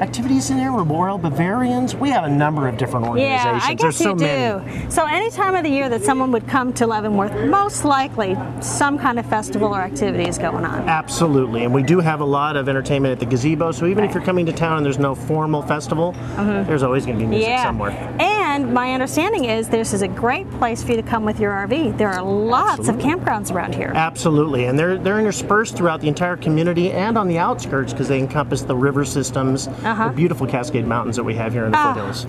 Activities 0.00 0.50
in 0.50 0.58
there 0.58 0.72
Royal 0.72 1.16
Bavarians. 1.18 1.94
We 1.96 2.10
have 2.10 2.24
a 2.24 2.28
number 2.28 2.68
of 2.68 2.76
different 2.76 3.06
organizations. 3.06 3.44
Yeah, 3.44 3.60
I 3.70 3.74
There's 3.74 3.96
guess 3.96 4.04
so 4.04 4.10
you 4.10 4.16
do. 4.18 4.24
many. 4.24 4.90
So 4.90 5.06
any 5.06 5.30
time 5.30 5.54
of 5.54 5.62
the 5.62 5.70
year 5.70 5.88
that 5.88 6.02
someone 6.02 6.30
would 6.32 6.46
come 6.46 6.72
to 6.74 6.86
Leavenworth, 6.86 7.32
most 7.48 7.84
likely 7.84 8.36
some 8.60 8.98
kind 8.98 9.18
of 9.18 9.26
festival 9.26 9.68
or 9.74 9.80
activity 9.80 10.28
is 10.28 10.36
going 10.38 10.64
on. 10.64 10.86
Absolutely, 10.88 11.64
and 11.64 11.72
we 11.72 11.82
do 11.82 12.00
have 12.00 12.20
a 12.20 12.24
lot 12.24 12.56
of 12.56 12.68
entertainment 12.68 13.12
at 13.12 13.20
the 13.20 13.26
gazebo. 13.26 13.72
So 13.72 13.86
even 13.86 14.04
if 14.04 14.12
you're 14.14 14.22
coming 14.24 14.44
to 14.46 14.52
town 14.52 14.76
and 14.76 14.84
there's 14.86 14.98
no 14.98 15.14
formal 15.14 15.62
festival, 15.62 16.12
there's 16.36 16.82
always 16.82 17.06
going 17.06 17.18
to 17.18 17.24
be 17.24 17.28
music 17.28 17.46
Mm-hmm. 17.46 17.52
yeah. 17.52 17.62
somewhere. 17.64 18.16
And 18.20 18.72
my 18.74 18.92
understanding 18.92 19.44
is 19.46 19.68
this 19.68 19.92
is 19.92 20.02
a 20.02 20.08
great 20.08 20.50
place 20.52 20.82
for 20.82 20.90
you 20.92 20.96
to 20.96 21.02
come 21.02 21.24
with 21.24 21.38
your 21.40 21.52
RV. 21.52 21.96
There 21.98 22.08
are 22.10 22.22
lots 22.22 22.88
of 22.88 22.96
campgrounds 22.96 23.52
around 23.52 23.74
here. 23.74 23.92
Absolutely, 23.94 24.64
and 24.66 24.78
they're 24.78 24.98
they're 24.98 25.18
interspersed 25.20 25.76
throughout 25.76 26.00
the 26.00 26.08
entire 26.08 26.36
community 26.36 26.92
and 26.92 27.16
on 27.18 27.28
the 27.28 27.38
outskirts 27.38 27.92
because 27.92 28.08
they 28.08 28.18
encompass 28.18 28.62
the 28.62 28.74
river 28.76 29.04
systems, 29.04 29.68
Uh-huh. 29.86 30.08
the 30.08 30.14
beautiful 30.14 30.46
Cascade 30.46 30.86
Mountains 30.86 31.16
that 31.16 31.24
we 31.24 31.34
have 31.34 31.52
here 31.52 31.64
in 31.66 31.72
the 31.72 31.78
Ah, 31.78 31.94
foothills. 31.94 32.26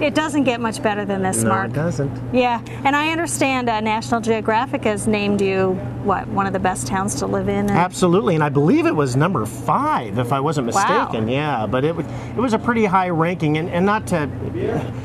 It 0.00 0.14
doesn't 0.14 0.42
get 0.42 0.60
much 0.60 0.82
better 0.82 1.04
than 1.04 1.22
this, 1.22 1.42
No, 1.44 1.50
Mark. 1.50 1.70
it 1.70 1.74
doesn't. 1.74 2.34
Yeah, 2.34 2.60
and 2.84 2.96
I 2.96 3.10
understand 3.10 3.68
uh, 3.70 3.78
National 3.80 4.20
Geographic 4.20 4.82
has 4.84 5.06
named 5.06 5.40
you 5.40 5.74
what 6.02 6.26
one 6.28 6.46
of 6.48 6.52
the 6.52 6.58
best 6.58 6.88
towns 6.88 7.14
to 7.16 7.26
live 7.26 7.48
in. 7.48 7.68
and- 7.68 7.70
Absolutely, 7.70 8.34
and 8.34 8.42
I 8.42 8.48
believe 8.48 8.86
it 8.86 8.94
was 8.96 9.14
number 9.14 9.46
five, 9.46 10.18
if 10.18 10.32
I 10.32 10.40
wasn't 10.40 10.66
mistaken. 10.66 11.26
Wow. 11.26 11.32
Yeah, 11.32 11.66
but 11.66 11.84
it 11.84 11.94
was 11.94 12.06
it 12.06 12.40
was 12.40 12.54
a 12.54 12.58
pretty 12.58 12.84
high 12.86 13.08
ranking, 13.10 13.56
and, 13.58 13.70
and 13.70 13.86
not 13.86 14.06
to 14.08 14.28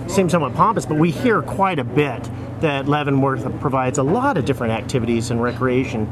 seem 0.08 0.28
somewhat 0.28 0.56
pompous, 0.56 0.86
but 0.88 0.98
we 0.98 1.12
hear 1.12 1.42
quite 1.44 1.78
a 1.78 1.84
bit 1.84 2.28
that 2.62 2.88
Leavenworth 2.88 3.46
provides 3.62 4.00
a 4.00 4.04
lot 4.04 4.38
of 4.38 4.44
different 4.46 4.74
activities 4.74 5.30
and 5.32 5.42
recreation 5.42 6.08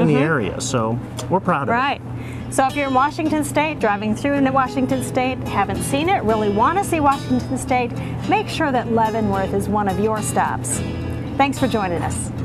in 0.00 0.06
the 0.06 0.16
area. 0.16 0.60
So 0.60 0.98
we're 1.28 1.40
proud 1.40 1.68
of 1.68 1.68
it. 1.68 1.72
Mm-hmm. 1.72 2.08
Right. 2.08 2.54
So 2.54 2.66
if 2.66 2.74
you're 2.76 2.88
in 2.88 2.94
Washington 2.94 3.44
State, 3.44 3.78
driving 3.78 4.14
through 4.16 4.34
into 4.34 4.52
Washington 4.52 5.02
State, 5.02 5.38
haven't 5.48 5.82
seen 5.82 6.08
it, 6.08 6.22
really 6.22 6.48
want 6.48 6.78
to 6.78 6.84
see 6.84 6.98
Washington 7.00 7.58
State, 7.58 7.92
make 8.28 8.48
sure 8.48 8.72
that 8.72 8.90
Leavenworth 8.90 9.52
is 9.52 9.68
one 9.68 9.86
of 9.86 10.00
your 10.00 10.22
stops. 10.22 10.78
Thanks 11.36 11.58
for 11.58 11.68
joining 11.68 12.02
us. 12.02 12.37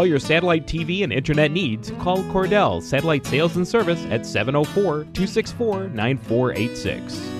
All 0.00 0.06
your 0.06 0.18
satellite 0.18 0.66
TV 0.66 1.04
and 1.04 1.12
internet 1.12 1.50
needs, 1.50 1.90
call 1.98 2.22
Cordell 2.32 2.82
Satellite 2.82 3.26
Sales 3.26 3.56
and 3.56 3.68
Service 3.68 4.02
at 4.06 4.24
704 4.24 5.04
264 5.12 5.88
9486. 5.88 7.39